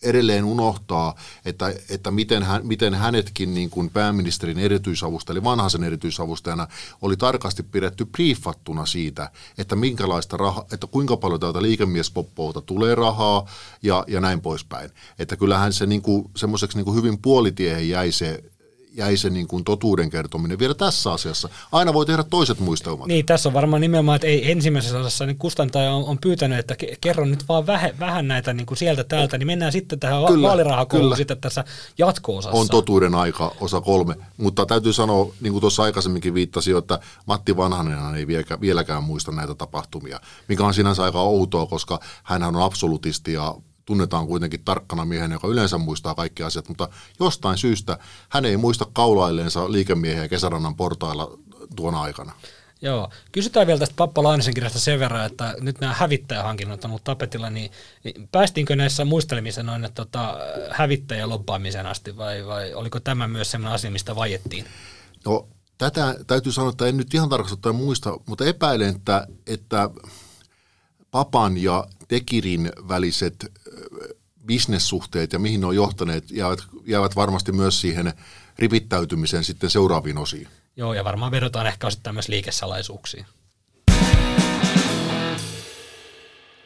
edelleen 0.02 0.44
unohtaa, 0.44 1.14
että, 1.44 1.74
että 1.88 2.10
miten, 2.10 2.42
hän, 2.42 2.66
miten 2.66 2.94
hänetkin 2.94 3.54
niin 3.54 3.70
kuin 3.70 3.90
pääministerin 3.90 4.58
erityisavusta, 4.58 5.32
eli 5.32 5.44
vanhaisen 5.44 5.84
erityisavustajana, 5.84 6.68
oli 7.02 7.16
tarkasti 7.16 7.62
pidetty 7.62 8.04
briefattuna 8.04 8.86
siitä, 8.86 9.30
että, 9.58 9.76
minkälaista 9.76 10.36
raha, 10.36 10.66
että 10.72 10.86
kuinka 10.86 11.16
paljon 11.16 11.40
tältä 11.40 11.62
liikemiespoppouta 11.62 12.60
tulee 12.60 12.94
rahaa 12.94 13.46
ja, 13.82 14.04
ja 14.08 14.20
näin 14.20 14.40
poispäin. 14.40 14.90
Että 15.18 15.36
kyllähän 15.36 15.72
se 15.72 15.86
niin 15.86 16.02
kuin, 16.02 16.30
semmoiseksi 16.36 16.78
niin 16.78 16.84
kuin 16.84 16.96
hyvin 16.96 17.18
puolitiehen 17.18 17.88
jäi 17.88 18.12
se 18.12 18.44
jäi 18.94 19.16
se 19.16 19.30
niin 19.30 19.48
kuin 19.48 19.64
totuuden 19.64 20.10
kertominen 20.10 20.58
vielä 20.58 20.74
tässä 20.74 21.12
asiassa. 21.12 21.48
Aina 21.72 21.94
voi 21.94 22.06
tehdä 22.06 22.22
toiset 22.22 22.60
muistelmat. 22.60 23.06
Niin, 23.06 23.26
tässä 23.26 23.48
on 23.48 23.52
varmaan 23.52 23.80
nimenomaan, 23.80 24.16
että 24.16 24.26
ei 24.26 24.50
ensimmäisessä 24.50 24.98
osassa 24.98 25.26
niin 25.26 25.38
kustantaja 25.38 25.92
on, 25.92 26.04
on 26.04 26.18
pyytänyt, 26.18 26.58
että 26.58 26.76
kerro 27.00 27.24
nyt 27.24 27.48
vaan 27.48 27.66
vähän, 27.66 27.90
vähän 27.98 28.28
näitä 28.28 28.52
niin 28.52 28.66
kuin 28.66 28.78
sieltä 28.78 29.04
täältä, 29.04 29.38
niin 29.38 29.46
mennään 29.46 29.72
sitten 29.72 30.00
tähän 30.00 30.26
kyllä, 30.26 30.48
vaalirahakouluun 30.48 31.16
sitten 31.16 31.40
tässä 31.40 31.64
jatko-osassa. 31.98 32.58
On 32.58 32.68
totuuden 32.68 33.14
aika, 33.14 33.54
osa 33.60 33.80
kolme. 33.80 34.14
Mutta 34.36 34.66
täytyy 34.66 34.92
sanoa, 34.92 35.32
niin 35.40 35.52
kuin 35.52 35.60
tuossa 35.60 35.82
aikaisemminkin 35.82 36.34
viittasin, 36.34 36.76
että 36.76 36.98
Matti 37.26 37.56
Vanhanen 37.56 38.14
ei 38.14 38.26
vieläkään, 38.26 38.60
vieläkään 38.60 39.04
muista 39.04 39.32
näitä 39.32 39.54
tapahtumia, 39.54 40.20
mikä 40.48 40.64
on 40.64 40.74
sinänsä 40.74 41.02
aika 41.02 41.20
outoa, 41.20 41.66
koska 41.66 42.00
hän 42.22 42.42
on 42.42 42.56
absolutisti 42.56 43.32
ja 43.32 43.54
tunnetaan 43.90 44.26
kuitenkin 44.26 44.64
tarkkana 44.64 45.04
miehen, 45.04 45.32
joka 45.32 45.48
yleensä 45.48 45.78
muistaa 45.78 46.14
kaikki 46.14 46.42
asiat, 46.42 46.68
mutta 46.68 46.88
jostain 47.20 47.58
syystä 47.58 47.98
hän 48.28 48.44
ei 48.44 48.56
muista 48.56 48.86
kaulailleensa 48.92 49.72
liikemiehiä 49.72 50.28
kesärannan 50.28 50.76
portailla 50.76 51.38
tuona 51.76 52.00
aikana. 52.00 52.32
Joo. 52.82 53.10
Kysytään 53.32 53.66
vielä 53.66 53.78
tästä 53.78 53.94
Pappa 53.96 54.22
Lainisen 54.22 54.54
kirjasta 54.54 54.78
sen 54.78 54.98
verran, 54.98 55.26
että 55.26 55.54
nyt 55.60 55.80
nämä 55.80 55.92
hävittäjähankinnat 55.92 56.84
on 56.84 56.90
ollut 56.90 57.04
tapetilla, 57.04 57.50
niin, 57.50 57.70
niin 58.04 58.28
päästiinkö 58.32 58.76
näissä 58.76 59.04
muistelemisen 59.04 59.66
noin 59.66 59.84
että 59.84 60.04
tota, 60.04 60.36
hävittäjälobbaamisen 60.70 61.86
asti 61.86 62.16
vai, 62.16 62.46
vai 62.46 62.74
oliko 62.74 63.00
tämä 63.00 63.28
myös 63.28 63.50
sellainen 63.50 63.74
asia, 63.74 63.90
mistä 63.90 64.16
vaiettiin? 64.16 64.64
No 65.24 65.48
tätä 65.78 66.16
täytyy 66.26 66.52
sanoa, 66.52 66.70
että 66.70 66.86
en 66.86 66.96
nyt 66.96 67.14
ihan 67.14 67.28
tarkasti 67.28 67.72
muista, 67.72 68.16
mutta 68.26 68.44
epäilen, 68.44 68.96
että, 68.96 69.26
että 69.46 69.90
Papan 71.10 71.58
ja 71.58 71.86
Tekirin 72.10 72.72
väliset 72.88 73.52
bisnessuhteet 74.46 75.32
ja 75.32 75.38
mihin 75.38 75.60
ne 75.60 75.66
on 75.66 75.76
johtaneet 75.76 76.30
jäävät, 76.30 76.58
jäävät 76.86 77.16
varmasti 77.16 77.52
myös 77.52 77.80
siihen 77.80 78.12
ripittäytymiseen 78.58 79.44
sitten 79.44 79.70
seuraaviin 79.70 80.18
osiin. 80.18 80.48
Joo, 80.76 80.94
ja 80.94 81.04
varmaan 81.04 81.32
vedotaan 81.32 81.66
ehkä 81.66 81.86
osittain 81.86 82.16
myös 82.16 82.28
liikesalaisuuksiin. 82.28 83.26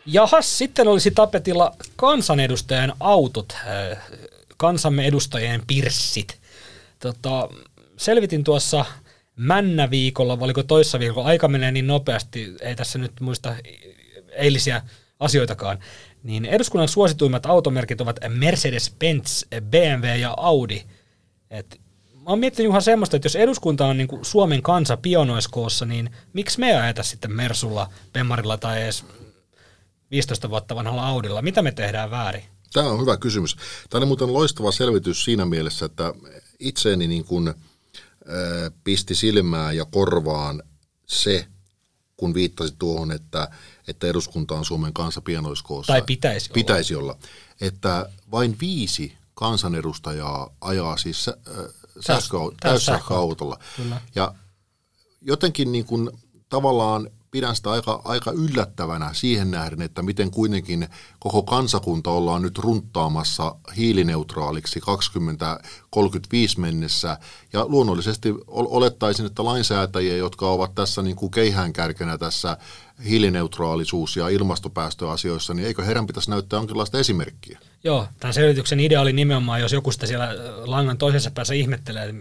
Jahas, 0.06 0.58
sitten 0.58 0.88
olisi 0.88 1.10
tapetilla 1.10 1.76
kansanedustajan 1.96 2.92
autot, 3.00 3.56
kansamme 4.56 5.06
edustajien 5.06 5.62
pirssit. 5.66 6.38
Tota, 6.98 7.48
selvitin 7.96 8.44
tuossa 8.44 8.84
Männä-viikolla, 9.36 10.38
oliko 10.40 10.62
toissa 10.62 10.98
viikolla, 10.98 11.28
aika 11.28 11.48
menee 11.48 11.70
niin 11.70 11.86
nopeasti, 11.86 12.54
ei 12.60 12.76
tässä 12.76 12.98
nyt 12.98 13.12
muista 13.20 13.56
eilisiä 14.32 14.82
asioitakaan, 15.24 15.78
niin 16.22 16.44
eduskunnan 16.44 16.88
suosituimmat 16.88 17.46
automerkit 17.46 18.00
ovat 18.00 18.20
Mercedes-Benz, 18.28 19.60
BMW 19.62 20.06
ja 20.20 20.34
Audi. 20.36 20.82
Et 21.50 21.80
mä 22.14 22.30
oon 22.30 22.38
miettinyt 22.38 22.70
ihan 22.70 22.82
semmoista, 22.82 23.16
että 23.16 23.26
jos 23.26 23.36
eduskunta 23.36 23.86
on 23.86 23.96
niin 23.96 24.08
kuin 24.08 24.24
Suomen 24.24 24.62
kansa 24.62 24.96
pionoiskoossa, 24.96 25.86
niin 25.86 26.10
miksi 26.32 26.60
me 26.60 26.80
ajeta 26.80 27.02
sitten 27.02 27.32
Mersulla, 27.32 27.90
Bemmarilla 28.12 28.58
tai 28.58 28.82
edes 28.82 29.04
15 30.10 30.50
vuotta 30.50 30.74
vanhalla 30.74 31.06
Audilla? 31.06 31.42
Mitä 31.42 31.62
me 31.62 31.72
tehdään 31.72 32.10
väärin? 32.10 32.44
Tämä 32.72 32.88
on 32.88 33.00
hyvä 33.00 33.16
kysymys. 33.16 33.56
Tämä 33.90 34.02
on 34.02 34.08
muuten 34.08 34.32
loistava 34.32 34.72
selvitys 34.72 35.24
siinä 35.24 35.44
mielessä, 35.44 35.86
että 35.86 36.14
itseeni 36.58 37.06
niin 37.06 37.24
kuin, 37.24 37.48
äh, 37.48 37.54
pisti 38.84 39.14
silmää 39.14 39.72
ja 39.72 39.84
korvaan 39.84 40.62
se, 41.06 41.46
kun 42.16 42.34
viittasit 42.34 42.78
tuohon, 42.78 43.12
että 43.12 43.48
että 43.88 44.06
eduskunta 44.06 44.54
on 44.54 44.64
Suomen 44.64 44.92
kansa 44.92 45.20
pienoiskoossa. 45.20 45.92
Tai 45.92 46.02
pitäisi 46.02 46.46
olla. 46.50 46.54
Pitäisi 46.54 46.94
olla. 46.94 47.16
Että 47.60 48.08
vain 48.30 48.56
viisi 48.60 49.16
kansanedustajaa 49.34 50.50
ajaa 50.60 50.96
siis 50.96 51.28
äh, 51.28 51.34
sähköautolla. 52.78 53.58
Ja 54.14 54.34
jotenkin 55.20 55.72
niin 55.72 55.84
kuin, 55.84 56.10
tavallaan 56.48 57.10
pidän 57.34 57.56
sitä 57.56 57.70
aika, 57.70 58.02
aika 58.04 58.30
yllättävänä 58.30 59.10
siihen 59.12 59.50
nähden, 59.50 59.82
että 59.82 60.02
miten 60.02 60.30
kuitenkin 60.30 60.88
koko 61.18 61.42
kansakunta 61.42 62.10
ollaan 62.10 62.42
nyt 62.42 62.58
runttaamassa 62.58 63.54
hiilineutraaliksi 63.76 64.80
2035 64.80 66.60
mennessä. 66.60 67.18
Ja 67.52 67.66
luonnollisesti 67.68 68.34
olettaisin, 68.46 69.26
että 69.26 69.44
lainsäätäjiä, 69.44 70.16
jotka 70.16 70.50
ovat 70.50 70.74
tässä 70.74 71.02
niin 71.02 71.16
kuin 71.16 71.30
keihäänkärkenä 71.30 72.18
tässä 72.18 72.56
hiilineutraalisuus- 73.04 74.16
ja 74.16 74.28
ilmastopäästöasioissa, 74.28 75.54
niin 75.54 75.66
eikö 75.66 75.84
heidän 75.84 76.06
pitäisi 76.06 76.30
näyttää 76.30 76.56
jonkinlaista 76.56 76.98
esimerkkiä? 76.98 77.58
Joo, 77.84 78.08
tämän 78.20 78.34
selvityksen 78.34 78.80
idea 78.80 79.00
oli 79.00 79.12
nimenomaan, 79.12 79.60
jos 79.60 79.72
joku 79.72 79.92
sitä 79.92 80.06
siellä 80.06 80.28
langan 80.64 80.98
toisessa 80.98 81.30
päässä 81.30 81.54
ihmettelee, 81.54 82.14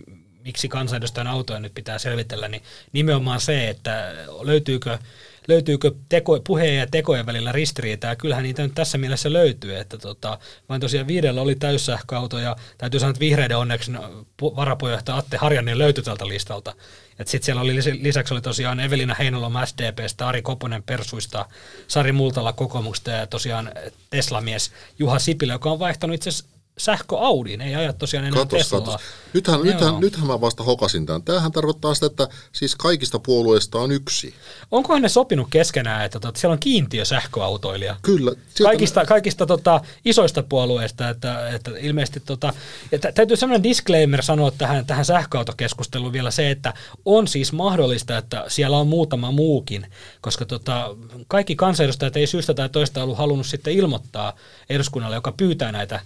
miksi 0.43 0.69
kansanedustajan 0.69 1.27
autoja 1.27 1.59
nyt 1.59 1.73
pitää 1.73 1.99
selvitellä, 1.99 2.47
niin 2.47 2.63
nimenomaan 2.93 3.41
se, 3.41 3.69
että 3.69 4.13
löytyykö, 4.41 4.99
löytyykö 5.47 5.91
teko, 6.09 6.39
puheen 6.47 6.77
ja 6.77 6.87
tekojen 6.87 7.25
välillä 7.25 7.51
ristiriitaa, 7.51 8.15
kyllähän 8.15 8.43
niitä 8.43 8.63
nyt 8.63 8.75
tässä 8.75 8.97
mielessä 8.97 9.33
löytyy, 9.33 9.75
että 9.75 9.97
tota, 9.97 10.39
vain 10.69 10.81
tosiaan 10.81 11.07
viidellä 11.07 11.41
oli 11.41 11.55
täyssähköauto, 11.55 12.39
ja 12.39 12.55
täytyy 12.77 12.99
sanoa, 12.99 13.09
että 13.09 13.19
vihreiden 13.19 13.57
onneksi 13.57 13.91
no, 13.91 14.25
varapuheenjohtaja 14.41 15.17
Atte 15.17 15.37
Harjanne 15.37 15.77
löytyi 15.77 16.03
tältä 16.03 16.27
listalta. 16.27 16.75
Sitten 17.17 17.43
siellä 17.43 17.61
oli 17.61 17.75
lisäksi 18.01 18.33
oli 18.33 18.41
tosiaan 18.41 18.79
Evelina 18.79 19.15
Heinoloma 19.19 19.65
SDPstä, 19.65 20.27
Ari 20.27 20.41
Koponen 20.41 20.83
Persuista, 20.83 21.45
Sari 21.87 22.11
Multala 22.11 22.53
kokoomuksesta 22.53 23.11
ja 23.11 23.27
tosiaan 23.27 23.71
Teslamies 24.09 24.71
Juha 24.99 25.19
Sipilä, 25.19 25.53
joka 25.53 25.71
on 25.71 25.79
vaihtanut 25.79 26.13
itse 26.13 26.29
asiassa 26.29 26.53
sähkö 26.77 27.17
Audiin, 27.17 27.61
ei 27.61 27.75
aja 27.75 27.93
tosiaan 27.93 28.25
enää 28.25 28.39
katos, 28.39 28.59
Teslaa. 28.59 28.81
Katos. 28.81 29.01
Nythän, 29.33 29.61
nythän, 29.61 29.99
nythän 29.99 30.27
mä 30.27 30.41
vasta 30.41 30.63
hokasin 30.63 31.05
tämän. 31.05 31.23
Tämähän 31.23 31.51
tarkoittaa 31.51 31.93
sitä, 31.93 32.05
että 32.05 32.27
siis 32.51 32.75
kaikista 32.75 33.19
puolueista 33.19 33.79
on 33.79 33.91
yksi. 33.91 34.33
Onkohan 34.71 35.01
ne 35.01 35.09
sopinut 35.09 35.47
keskenään, 35.49 36.05
että, 36.05 36.19
tota, 36.19 36.39
siellä 36.39 36.53
on 36.53 36.59
kiintiö 36.59 37.05
sähköautoilija? 37.05 37.95
Kyllä. 38.01 38.31
Kaikista, 38.63 39.05
kaikista 39.05 39.45
tota, 39.45 39.81
isoista 40.05 40.43
puolueista, 40.43 41.09
että, 41.09 41.49
että 41.49 41.71
ilmeisesti, 41.79 42.19
tota, 42.19 42.53
että 42.91 43.11
täytyy 43.11 43.37
sellainen 43.37 43.63
disclaimer 43.63 44.23
sanoa 44.23 44.51
tähän, 44.51 44.85
tähän 44.85 45.05
sähköautokeskusteluun 45.05 46.13
vielä 46.13 46.31
se, 46.31 46.51
että 46.51 46.73
on 47.05 47.27
siis 47.27 47.53
mahdollista, 47.53 48.17
että 48.17 48.45
siellä 48.47 48.77
on 48.77 48.87
muutama 48.87 49.31
muukin, 49.31 49.87
koska 50.21 50.45
tota, 50.45 50.95
kaikki 51.27 51.55
kansanedustajat 51.55 52.17
ei 52.17 52.27
syystä 52.27 52.53
tai 52.53 52.69
toista 52.69 53.03
ollut 53.03 53.17
halunnut 53.17 53.47
sitten 53.47 53.73
ilmoittaa 53.73 54.33
eduskunnalle, 54.69 55.15
joka 55.15 55.31
pyytää 55.31 55.71
näitä 55.71 55.99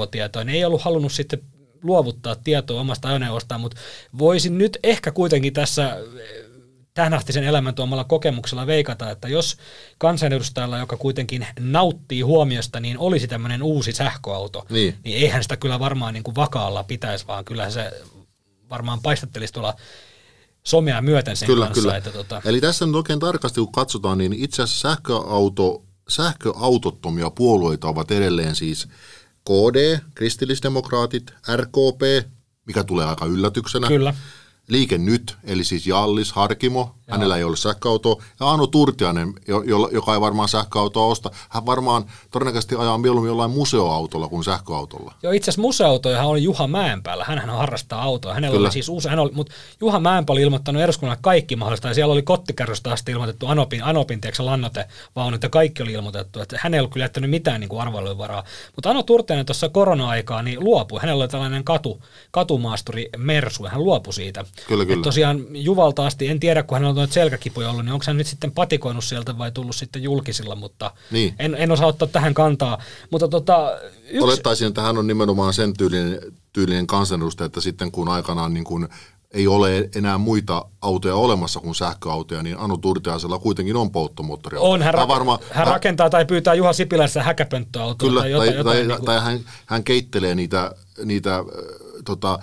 ajoneuvotietoja, 0.00 0.44
ne 0.44 0.52
ei 0.52 0.64
ollut 0.64 0.82
halunnut 0.82 1.12
sitten 1.12 1.40
luovuttaa 1.82 2.36
tietoa 2.36 2.80
omasta 2.80 3.08
ajoneuvostaan, 3.08 3.60
mutta 3.60 3.80
voisin 4.18 4.58
nyt 4.58 4.78
ehkä 4.82 5.10
kuitenkin 5.10 5.52
tässä 5.52 5.96
eh, 5.96 6.50
tähänastisen 6.94 7.44
elämän 7.44 7.74
tuomalla 7.74 8.04
kokemuksella 8.04 8.66
veikata, 8.66 9.10
että 9.10 9.28
jos 9.28 9.56
kansanedustajalla, 9.98 10.78
joka 10.78 10.96
kuitenkin 10.96 11.46
nauttii 11.60 12.22
huomiosta, 12.22 12.80
niin 12.80 12.98
olisi 12.98 13.28
tämmöinen 13.28 13.62
uusi 13.62 13.92
sähköauto, 13.92 14.66
niin. 14.70 14.94
niin 15.04 15.16
eihän 15.22 15.42
sitä 15.42 15.56
kyllä 15.56 15.78
varmaan 15.78 16.14
niin 16.14 16.24
kuin 16.24 16.36
vakaalla 16.36 16.84
pitäisi, 16.84 17.26
vaan 17.26 17.44
kyllä 17.44 17.70
se 17.70 17.92
varmaan 18.70 19.00
paistattelisi 19.02 19.52
tuolla 19.52 19.74
somea 20.62 21.02
myöten 21.02 21.36
sen 21.36 21.46
kyllä, 21.46 21.66
kanssa. 21.66 21.82
Kyllä. 21.82 21.96
Että 21.96 22.10
tota... 22.10 22.42
Eli 22.44 22.60
tässä 22.60 22.86
nyt 22.86 22.94
oikein 22.94 23.20
tarkasti 23.20 23.60
kun 23.60 23.72
katsotaan, 23.72 24.18
niin 24.18 24.32
itse 24.32 24.62
asiassa 24.62 24.88
sähköauto, 24.88 25.82
sähköautottomia 26.08 27.30
puolueita 27.30 27.88
ovat 27.88 28.10
edelleen 28.10 28.54
siis 28.54 28.88
KD, 29.44 29.98
kristillisdemokraatit, 30.14 31.32
RKP, 31.56 32.28
mikä 32.66 32.84
tulee 32.84 33.06
aika 33.06 33.26
yllätyksenä. 33.26 33.88
Kyllä. 33.88 34.14
Liike 34.70 34.98
Nyt, 34.98 35.36
eli 35.44 35.64
siis 35.64 35.86
Jallis, 35.86 36.32
Harkimo, 36.32 36.80
Joo. 36.80 36.94
hänellä 37.08 37.36
ei 37.36 37.44
ole 37.44 37.56
sähköautoa, 37.56 38.22
ja 38.40 38.50
Anu 38.50 38.66
Turtianen, 38.66 39.34
joka 39.92 40.14
ei 40.14 40.20
varmaan 40.20 40.48
sähköautoa 40.48 41.06
osta, 41.06 41.30
hän 41.48 41.66
varmaan 41.66 42.04
todennäköisesti 42.30 42.74
ajaa 42.74 42.98
mieluummin 42.98 43.28
jollain 43.28 43.50
museoautolla 43.50 44.28
kuin 44.28 44.44
sähköautolla. 44.44 45.14
Joo, 45.22 45.32
itse 45.32 45.50
asiassa 45.50 45.62
museoautoja 45.62 46.24
on 46.24 46.42
Juha 46.42 46.66
Mäenpäällä, 46.66 47.24
hän 47.24 47.50
harrastaa 47.50 48.02
autoa, 48.02 48.34
hänellä 48.34 48.54
Kyllä. 48.54 48.66
oli 48.66 48.72
siis 48.72 48.88
uusi, 48.88 49.08
hän 49.08 49.18
oli, 49.18 49.30
mutta 49.32 49.54
Juha 49.80 50.00
Mäenpää 50.00 50.32
oli 50.34 50.42
ilmoittanut 50.42 50.82
eduskunnalle 50.82 51.18
kaikki 51.22 51.56
mahdollista, 51.56 51.88
ja 51.88 51.94
siellä 51.94 52.12
oli 52.12 52.22
kottikärrystä 52.22 52.92
asti 52.92 53.12
ilmoitettu 53.12 53.46
Anopin, 53.46 53.84
Anopin 53.84 54.20
tiedätkö, 54.20 54.44
lannotevaunut, 54.44 55.42
ja 55.42 55.48
kaikki 55.48 55.82
oli 55.82 55.92
ilmoitettu, 55.92 56.40
että 56.40 56.58
hän 56.60 56.74
ei 56.74 56.80
ollut 56.80 56.92
kyllä 56.92 57.04
jättänyt 57.04 57.30
mitään 57.30 57.60
niin 57.60 57.68
kuin 57.68 57.82
arvailuvaraa. 57.82 58.44
Mutta 58.76 58.90
Anu 58.90 59.02
Turtianen 59.02 59.46
tuossa 59.46 59.68
korona-aikaa 59.68 60.42
niin 60.42 60.64
luopui, 60.64 61.00
hänellä 61.00 61.22
oli 61.22 61.28
tällainen 61.28 61.64
katu, 61.64 62.02
katumaasturi 62.30 63.08
Mersu, 63.16 63.64
ja 63.64 63.70
hän 63.70 63.84
luopui 63.84 64.12
siitä. 64.12 64.44
Kyllä, 64.68 64.84
kyllä. 64.84 64.98
Et 64.98 65.02
tosiaan 65.02 65.46
Juvalta 65.50 66.06
asti, 66.06 66.28
en 66.28 66.40
tiedä, 66.40 66.62
kun 66.62 66.78
hän 66.78 66.88
on 66.88 66.94
noita 66.94 67.14
selkäkipuja 67.14 67.70
ollut, 67.70 67.84
niin 67.84 67.92
onko 67.92 68.04
hän 68.06 68.16
nyt 68.16 68.26
sitten 68.26 68.52
patikoinut 68.52 69.04
sieltä 69.04 69.38
vai 69.38 69.52
tullut 69.52 69.76
sitten 69.76 70.02
julkisilla, 70.02 70.56
mutta 70.56 70.90
niin. 71.10 71.34
en, 71.38 71.54
en 71.54 71.72
osaa 71.72 71.86
ottaa 71.86 72.08
tähän 72.08 72.34
kantaa. 72.34 72.82
Mutta 73.10 73.28
tota, 73.28 73.78
yksi... 74.04 74.20
Olettaisin, 74.20 74.68
että 74.68 74.82
hän 74.82 74.98
on 74.98 75.06
nimenomaan 75.06 75.54
sen 75.54 75.72
tyylinen, 75.76 76.20
tyylinen 76.52 76.86
kansanedustaja, 76.86 77.46
että 77.46 77.60
sitten 77.60 77.92
kun 77.92 78.08
aikanaan 78.08 78.54
niin 78.54 78.64
kun 78.64 78.88
ei 79.30 79.46
ole 79.46 79.88
enää 79.94 80.18
muita 80.18 80.64
autoja 80.80 81.14
olemassa 81.14 81.60
kuin 81.60 81.74
sähköautoja, 81.74 82.42
niin 82.42 82.58
Anu 82.58 82.78
Turtiaisella 82.78 83.38
kuitenkin 83.38 83.76
on 83.76 83.90
polttomoottori. 83.90 84.58
On, 84.60 84.82
hän, 84.82 84.94
ra- 84.94 85.08
varma, 85.08 85.38
hän, 85.42 85.50
hän 85.50 85.66
rakentaa 85.66 86.10
tai 86.10 86.24
pyytää 86.24 86.54
Juha 86.54 86.72
Sipilässä 86.72 87.22
häkäpönttöautoa. 87.22 88.08
Kyllä, 88.08 88.20
tai, 88.20 88.30
jotain, 88.30 88.50
tai, 88.50 88.58
jotain, 88.58 88.76
tai, 88.76 88.86
niin 88.86 88.96
kuin... 88.96 89.06
tai 89.06 89.20
hän, 89.20 89.40
hän 89.66 89.84
keittelee 89.84 90.34
niitä, 90.34 90.72
niitä 91.04 91.44
tota, 92.04 92.38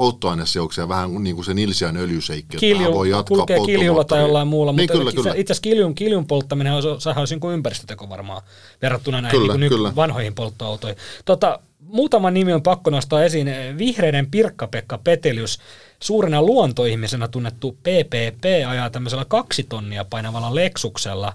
polttoaineseoksia 0.00 0.88
vähän 0.88 1.24
niin 1.24 1.34
kuin 1.34 1.44
se 1.44 1.54
Nilsian 1.54 1.96
öljyseikki, 1.96 2.56
Kilju, 2.56 2.92
voi 2.92 3.10
jatkaa 3.10 3.36
kulkee 3.36 3.60
kiljulla 3.66 4.04
tai 4.04 4.20
jollain 4.20 4.48
muulla, 4.48 4.72
niin, 4.72 4.82
mutta 4.82 4.98
kyllä, 4.98 5.12
kyllä. 5.12 5.34
itse 5.36 5.52
asiassa 5.52 5.62
kiljun, 5.62 5.94
kiljun 5.94 6.26
polttaminen 6.26 6.72
on, 6.72 7.00
sehän 7.00 7.18
olisi 7.18 7.34
niin 7.34 7.40
kuin 7.40 7.54
ympäristöteko 7.54 8.08
varmaan 8.08 8.42
verrattuna 8.82 9.20
näihin 9.20 9.40
kyllä, 9.40 9.56
niin 9.56 9.72
kuin 9.72 9.96
vanhoihin 9.96 10.34
polttoautoihin. 10.34 10.98
Tota, 11.24 11.58
muutama 11.78 12.30
nimi 12.30 12.52
on 12.52 12.62
pakko 12.62 12.90
nostaa 12.90 13.24
esiin. 13.24 13.50
Vihreiden 13.78 14.30
Pirkka-Pekka 14.30 14.98
Petelius, 15.04 15.58
suurena 16.02 16.42
luontoihmisenä 16.42 17.28
tunnettu 17.28 17.72
PPP, 17.72 18.44
ajaa 18.68 18.90
tämmöisellä 18.90 19.24
kaksi 19.24 19.62
tonnia 19.62 20.04
painavalla 20.04 20.54
Lexuksella, 20.54 21.32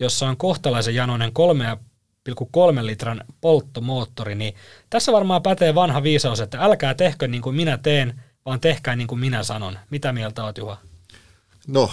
jossa 0.00 0.28
on 0.28 0.36
kohtalaisen 0.36 0.94
janoinen 0.94 1.32
kolme 1.32 1.64
1,3 1.64 1.78
litran 2.82 3.20
polttomoottori, 3.40 4.34
niin 4.34 4.54
tässä 4.90 5.12
varmaan 5.12 5.42
pätee 5.42 5.74
vanha 5.74 6.02
viisaus, 6.02 6.40
että 6.40 6.64
älkää 6.64 6.94
tehkö 6.94 7.28
niin 7.28 7.42
kuin 7.42 7.56
minä 7.56 7.78
teen, 7.78 8.20
vaan 8.46 8.60
tehkää 8.60 8.96
niin 8.96 9.08
kuin 9.08 9.18
minä 9.18 9.42
sanon. 9.42 9.78
Mitä 9.90 10.12
mieltä 10.12 10.44
olet, 10.44 10.58
Juha? 10.58 10.76
No, 11.66 11.90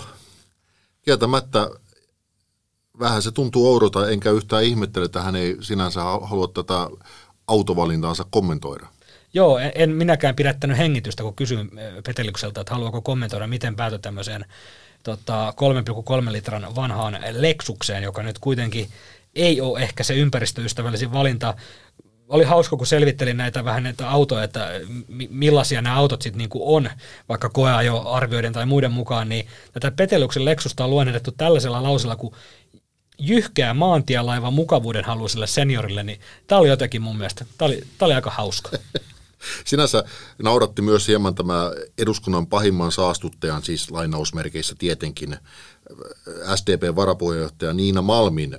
kieltämättä 1.01 1.69
vähän 2.99 3.21
se 3.21 3.31
tuntuu 3.31 3.73
oudolta, 3.73 4.09
enkä 4.09 4.31
yhtään 4.31 4.63
ihmettele, 4.63 5.05
että 5.05 5.21
hän 5.21 5.35
ei 5.35 5.57
sinänsä 5.61 6.01
halua 6.03 6.47
tätä 6.47 6.89
autovalintaansa 7.47 8.25
kommentoida. 8.29 8.87
Joo, 9.33 9.59
en 9.75 9.89
minäkään 9.89 10.35
pidättänyt 10.35 10.77
hengitystä, 10.77 11.23
kun 11.23 11.35
kysyin 11.35 11.71
Petelikseltä, 12.07 12.61
että 12.61 12.73
haluaako 12.73 13.01
kommentoida, 13.01 13.47
miten 13.47 13.75
päätyi 13.75 13.99
tämmöiseen 13.99 14.45
tota, 15.03 15.53
3,3 16.25 16.31
litran 16.31 16.75
vanhaan 16.75 17.17
Lexukseen, 17.31 18.03
joka 18.03 18.23
nyt 18.23 18.39
kuitenkin 18.39 18.89
ei 19.35 19.61
ole 19.61 19.79
ehkä 19.79 20.03
se 20.03 20.13
ympäristöystävällisin 20.15 21.13
valinta. 21.13 21.53
Oli 22.27 22.43
hauska, 22.43 22.77
kun 22.77 22.87
selvittelin 22.87 23.37
näitä 23.37 23.65
vähän 23.65 23.83
näitä 23.83 24.09
autoja, 24.09 24.43
että 24.43 24.69
millaisia 25.29 25.81
nämä 25.81 25.95
autot 25.95 26.21
sitten 26.21 26.37
niinku 26.37 26.75
on, 26.75 26.89
vaikka 27.29 27.49
koeajo-arvioiden 27.49 28.53
tai 28.53 28.65
muiden 28.65 28.91
mukaan, 28.91 29.29
niin 29.29 29.47
tätä 29.71 29.91
Peteluksen 29.91 30.45
Lexusta 30.45 30.83
on 30.83 30.89
luonnehdeltu 30.89 31.31
tällaisella 31.31 31.83
lausella, 31.83 32.15
kun 32.15 32.35
jyhkeä 33.19 33.73
maantielaiva 33.73 34.51
mukavuuden 34.51 35.05
haluiselle 35.05 35.47
seniorille, 35.47 36.03
niin 36.03 36.19
tämä 36.47 36.59
oli 36.59 36.69
jotenkin 36.69 37.01
mun 37.01 37.17
mielestä, 37.17 37.45
tämä 37.57 37.67
oli, 37.67 37.83
oli 38.01 38.13
aika 38.13 38.29
hauska. 38.29 38.69
Sinänsä 39.65 40.03
nauratti 40.43 40.81
myös 40.81 41.07
hieman 41.07 41.35
tämä 41.35 41.71
eduskunnan 41.97 42.47
pahimman 42.47 42.91
saastuttajan, 42.91 43.63
siis 43.63 43.91
lainausmerkeissä 43.91 44.75
tietenkin, 44.79 45.37
SDP-varapuheenjohtaja 46.55 47.73
Niina 47.73 48.01
Malmin 48.01 48.57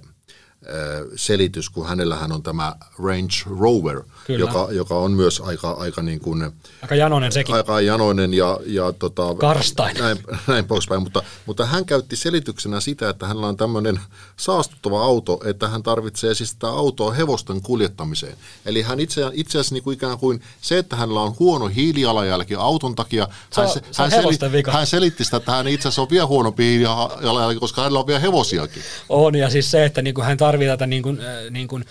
selitys, 1.16 1.70
kun 1.70 1.86
hänellähän 1.86 2.32
on 2.32 2.42
tämä 2.42 2.74
Range 3.04 3.60
Rover, 3.60 4.02
joka, 4.28 4.68
joka 4.70 4.94
on 4.98 5.12
myös 5.12 5.40
aika, 5.40 5.70
aika, 5.70 6.02
niin 6.02 6.20
kuin, 6.20 6.52
aika 6.82 6.94
janoinen 6.94 7.32
sekin. 7.32 7.54
Aika 7.54 7.80
janoinen 7.80 8.34
ja, 8.34 8.60
ja 8.66 8.92
tota, 8.92 9.34
Karstain. 9.38 9.96
Näin, 9.96 10.18
näin 10.46 10.64
poispäin, 10.64 11.02
mutta, 11.02 11.22
mutta 11.46 11.66
hän 11.66 11.84
käytti 11.84 12.16
selityksenä 12.16 12.80
sitä, 12.80 13.08
että 13.08 13.26
hänellä 13.26 13.46
on 13.46 13.56
tämmöinen 13.56 14.00
saastuttava 14.36 15.02
auto, 15.02 15.40
että 15.44 15.68
hän 15.68 15.82
tarvitsee 15.82 16.34
siis 16.34 16.50
sitä 16.50 16.68
autoa 16.68 17.12
hevosten 17.12 17.62
kuljettamiseen. 17.62 18.36
Eli 18.66 18.82
hän 18.82 19.00
itse, 19.00 19.22
itse 19.32 19.58
asiassa 19.58 19.74
niin 19.74 19.82
kuin 19.82 19.94
ikään 19.94 20.18
kuin 20.18 20.42
se, 20.60 20.78
että 20.78 20.96
hänellä 20.96 21.20
on 21.20 21.34
huono 21.38 21.66
hiilijalanjälki 21.66 22.54
auton 22.54 22.94
takia, 22.94 23.28
se 23.50 23.60
hän, 23.60 23.70
se 23.70 23.82
hän, 23.98 24.10
selitti, 24.10 24.70
hän 24.70 24.86
selitti 24.86 25.24
sitä, 25.24 25.36
että 25.36 25.52
hän 25.52 25.68
itse 25.68 25.88
asiassa 25.88 26.02
on 26.02 26.10
vielä 26.10 26.26
huonompi 26.26 26.64
hiilijalanjälki, 26.64 27.60
koska 27.60 27.82
hänellä 27.82 28.00
on 28.00 28.06
vielä 28.06 28.20
hevosiakin. 28.20 28.82
On, 29.08 29.34
ja 29.34 29.50
siis 29.50 29.70
se, 29.70 29.84
että 29.84 30.02
niin 30.02 30.14
kuin 30.14 30.24
hän 30.24 30.36
tarvitsee 30.36 30.55
tätä 30.64 30.86
niin 30.86 31.02
kuin, 31.02 31.20
äh, 31.20 31.50
niin 31.50 31.68
kuin, 31.68 31.84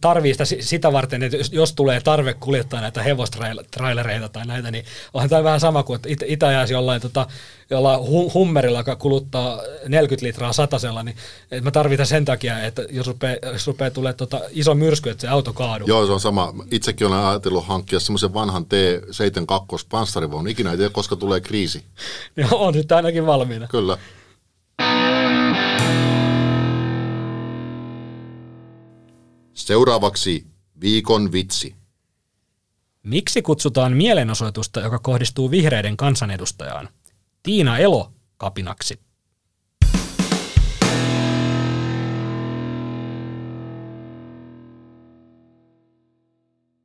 tarvii 0.00 0.34
sitä, 0.34 0.44
sitä 0.60 0.92
varten, 0.92 1.22
että 1.22 1.36
jos 1.52 1.72
tulee 1.72 2.00
tarve 2.00 2.34
kuljettaa 2.34 2.80
näitä 2.80 3.02
hevostrailereita 3.02 4.28
tai 4.28 4.46
näitä, 4.46 4.70
niin 4.70 4.84
onhan 5.14 5.30
tämä 5.30 5.44
vähän 5.44 5.60
sama 5.60 5.82
kuin, 5.82 5.96
että 5.96 6.08
itä, 6.10 6.24
itä 6.28 6.66
jollain, 6.70 7.00
tota, 7.00 7.26
jollain 7.70 8.00
hummerilla, 8.34 8.78
joka 8.78 8.96
kuluttaa 8.96 9.60
40 9.88 10.26
litraa 10.26 10.52
satasella, 10.52 11.02
niin 11.02 11.16
mä 11.62 11.70
tarvitaan 11.70 12.06
sen 12.06 12.24
takia, 12.24 12.64
että 12.64 12.82
jos 12.90 13.06
rupeaa, 13.06 13.36
jos 13.52 13.66
rupeaa 13.66 13.90
tulee 13.90 14.12
tota 14.12 14.40
iso 14.50 14.74
myrsky, 14.74 15.10
että 15.10 15.20
se 15.20 15.28
auto 15.28 15.52
kaaduu. 15.52 15.88
Joo, 15.88 16.06
se 16.06 16.12
on 16.12 16.20
sama. 16.20 16.54
Itsekin 16.70 17.06
olen 17.06 17.18
ajatellut 17.18 17.66
hankkia 17.66 18.00
semmoisen 18.00 18.34
vanhan 18.34 18.64
T72 18.64 19.86
panssarivaunun. 19.90 20.48
Ikinä 20.48 20.70
ei 20.70 20.76
tiedä, 20.76 20.90
koska 20.90 21.16
tulee 21.16 21.40
kriisi. 21.40 21.84
Joo, 22.36 22.66
on 22.66 22.74
nyt 22.74 22.92
ainakin 22.92 23.26
valmiina. 23.26 23.66
Kyllä. 23.66 23.98
Seuraavaksi 29.64 30.46
viikon 30.80 31.32
vitsi. 31.32 31.74
Miksi 33.02 33.42
kutsutaan 33.42 33.96
mielenosoitusta, 33.96 34.80
joka 34.80 34.98
kohdistuu 34.98 35.50
vihreiden 35.50 35.96
kansanedustajaan? 35.96 36.88
Tiina 37.42 37.78
Elo 37.78 38.12
kapinaksi. 38.36 39.00